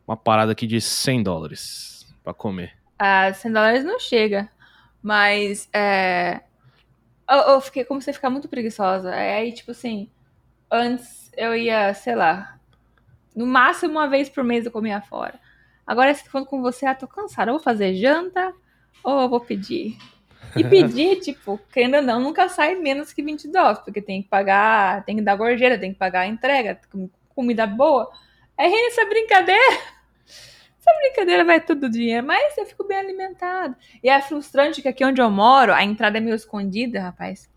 [0.07, 2.73] uma parada aqui de 100 dólares pra comer.
[2.99, 4.49] Ah, 100 dólares não chega.
[5.03, 6.41] Mas é.
[7.31, 9.11] Eu, eu fiquei, comecei a ficar muito preguiçosa.
[9.15, 10.09] Aí, tipo assim,
[10.71, 12.59] antes eu ia, sei lá,
[13.35, 15.39] no máximo uma vez por mês eu comia fora.
[15.87, 18.53] Agora, se falando com você, ah, tô cansada, eu vou fazer janta
[19.03, 19.97] ou eu vou pedir?
[20.57, 24.29] E pedir, tipo, querendo ou não, nunca sai menos que 20 dólares, porque tem que
[24.29, 28.11] pagar, tem que dar gorjeira, tem que pagar a entrega, com- comida boa.
[28.57, 29.63] É essa brincadeira.
[30.81, 33.77] Essa brincadeira vai tudo dinheiro, mas eu fico bem alimentado.
[34.03, 37.51] E é frustrante que aqui onde eu moro, a entrada é meio escondida, rapaz.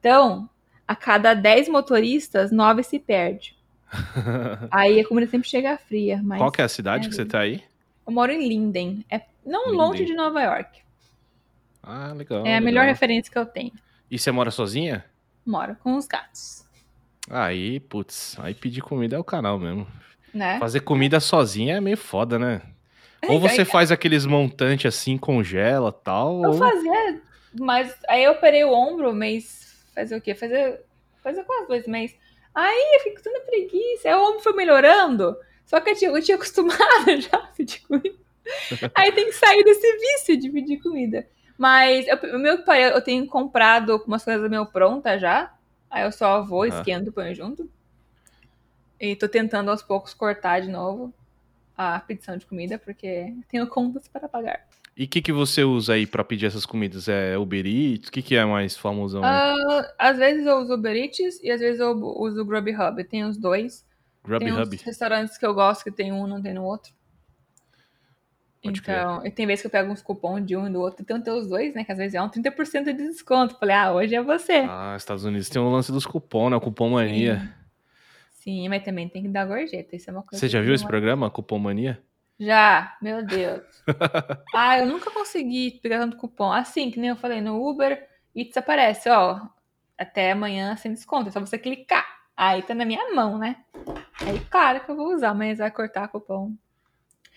[0.00, 0.50] Então,
[0.86, 3.56] a cada 10 motoristas, 9 se perde.
[4.70, 6.20] Aí a comida sempre chega fria.
[6.22, 7.62] Mas Qual que é a cidade é que você tá aí?
[8.06, 9.04] Eu moro em Linden.
[9.10, 9.78] É não Linden.
[9.78, 10.80] longe de Nova York.
[11.82, 12.38] Ah, legal.
[12.38, 12.62] é a legal.
[12.62, 13.72] melhor referência que eu tenho.
[14.10, 15.04] E você mora sozinha?
[15.46, 16.64] Moro com os gatos.
[17.28, 19.86] Aí, putz, aí pedir comida é o canal mesmo.
[20.32, 20.58] Né?
[20.58, 22.60] Fazer comida sozinha é meio foda, né?
[23.28, 26.58] Ou você faz aqueles montantes assim, congela tal, Eu ou...
[26.58, 27.22] fazia,
[27.58, 29.73] mas aí eu operei o ombro mês.
[29.94, 30.34] Fazer o quê?
[30.34, 30.82] Fazer,
[31.22, 32.16] fazer quase dois meses.
[32.54, 34.08] Aí eu fico tendo preguiça.
[34.08, 35.36] Aí o ombro foi melhorando.
[35.66, 38.16] Só que eu tinha, eu tinha acostumado já a pedir comida.
[38.94, 41.26] Aí tem que sair desse vício de pedir comida.
[41.56, 45.54] Mas eu- o meu que parei, eu tenho comprado umas coisas meio prontas já.
[45.90, 47.70] Aí eu só vou, esquento, ponho junto.
[49.00, 51.12] E tô tentando aos poucos cortar de novo
[51.76, 54.66] a pedição de comida, porque tenho contas para pagar.
[54.96, 57.08] E o que, que você usa aí pra pedir essas comidas?
[57.08, 58.08] É Uber Eats?
[58.08, 59.24] O que, que é mais famosão?
[59.24, 59.30] aí?
[59.30, 63.02] Ah, às vezes eu uso Uber Eats e às vezes eu uso o Grubhub.
[63.04, 63.84] Tem os dois.
[64.22, 64.76] tem Grubhub?
[64.76, 66.92] uns restaurantes que eu gosto que tem um não tem no outro.
[68.62, 69.00] Pode crer.
[69.00, 71.02] então, e tem vezes que eu pego uns cupons de um e do outro.
[71.02, 71.84] Então tem os dois, né?
[71.84, 73.58] Que às vezes é um 30% de desconto.
[73.58, 74.64] Falei, ah, hoje é você.
[74.68, 76.56] Ah, Estados Unidos tem o lance dos cupons, né?
[76.56, 77.52] O Cupom Mania.
[78.32, 79.96] Sim, mas também tem que dar gorjeta.
[79.96, 82.00] Isso é uma coisa Você já viu esse é- programa, Cupom Mania?
[82.38, 83.62] Já, meu Deus.
[84.54, 86.52] ah, eu nunca consegui pegar tanto cupom.
[86.52, 89.40] Assim, que nem eu falei, no Uber Eats aparece, ó,
[89.96, 91.28] até amanhã sem desconto.
[91.28, 92.04] É só você clicar.
[92.36, 93.56] Aí tá na minha mão, né?
[94.26, 96.54] Aí, claro que eu vou usar, mas vai cortar cupom.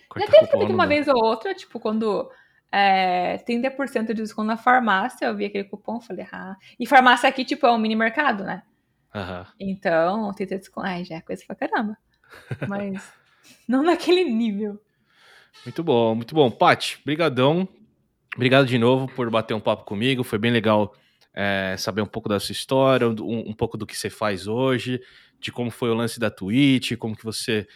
[0.08, 2.28] Corta Já teve também que não uma vez ou outra, tipo, quando
[2.72, 6.56] é, 30% de desconto na farmácia, eu vi aquele cupom, falei, ah.
[6.78, 8.62] E farmácia aqui, tipo, é um mini mercado, né?
[9.14, 9.46] Aham.
[9.60, 10.86] Então, 30% de desconto.
[10.86, 11.96] Ai, já é coisa pra caramba.
[12.66, 13.12] Mas
[13.68, 14.80] não naquele nível.
[15.64, 16.50] Muito bom, muito bom.
[16.50, 17.68] Paty, brigadão.
[18.34, 20.22] Obrigado de novo por bater um papo comigo.
[20.24, 20.94] Foi bem legal
[21.34, 25.00] é, saber um pouco da sua história, um, um pouco do que você faz hoje,
[25.40, 27.66] de como foi o lance da Twitch, como que você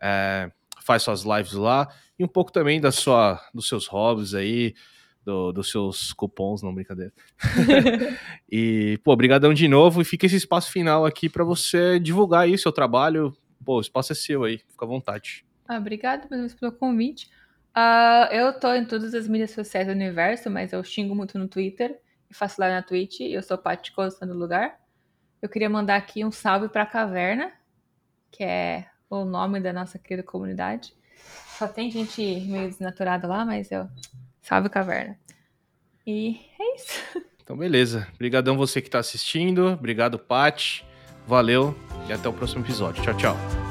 [0.00, 0.50] é,
[0.82, 1.88] faz suas lives lá,
[2.18, 4.74] e um pouco também da sua, dos seus hobbies aí,
[5.24, 7.12] do- dos seus cupons, não, brincadeira.
[8.50, 12.56] e, pô, brigadão de novo, e fica esse espaço final aqui para você divulgar aí
[12.58, 13.36] seu trabalho.
[13.64, 15.44] Pô, o espaço é seu aí, fica à vontade.
[15.66, 17.30] Ah, vez pelo convite.
[17.74, 21.48] Ah, eu tô em todas as mídias sociais do universo, mas eu xingo muito no
[21.48, 21.98] Twitter
[22.30, 23.20] e faço live na Twitch.
[23.20, 24.78] Eu sou Paty Costa no lugar.
[25.40, 27.52] Eu queria mandar aqui um salve pra Caverna,
[28.30, 30.94] que é o nome da nossa querida comunidade.
[31.58, 33.88] Só tem gente meio desnaturada lá, mas eu.
[34.40, 35.18] Salve Caverna.
[36.06, 37.00] E é isso.
[37.44, 38.06] Então, beleza.
[38.14, 39.72] Obrigadão você que tá assistindo.
[39.72, 40.86] Obrigado, Paty.
[41.26, 41.76] Valeu
[42.08, 43.02] e até o próximo episódio.
[43.02, 43.61] Tchau, tchau.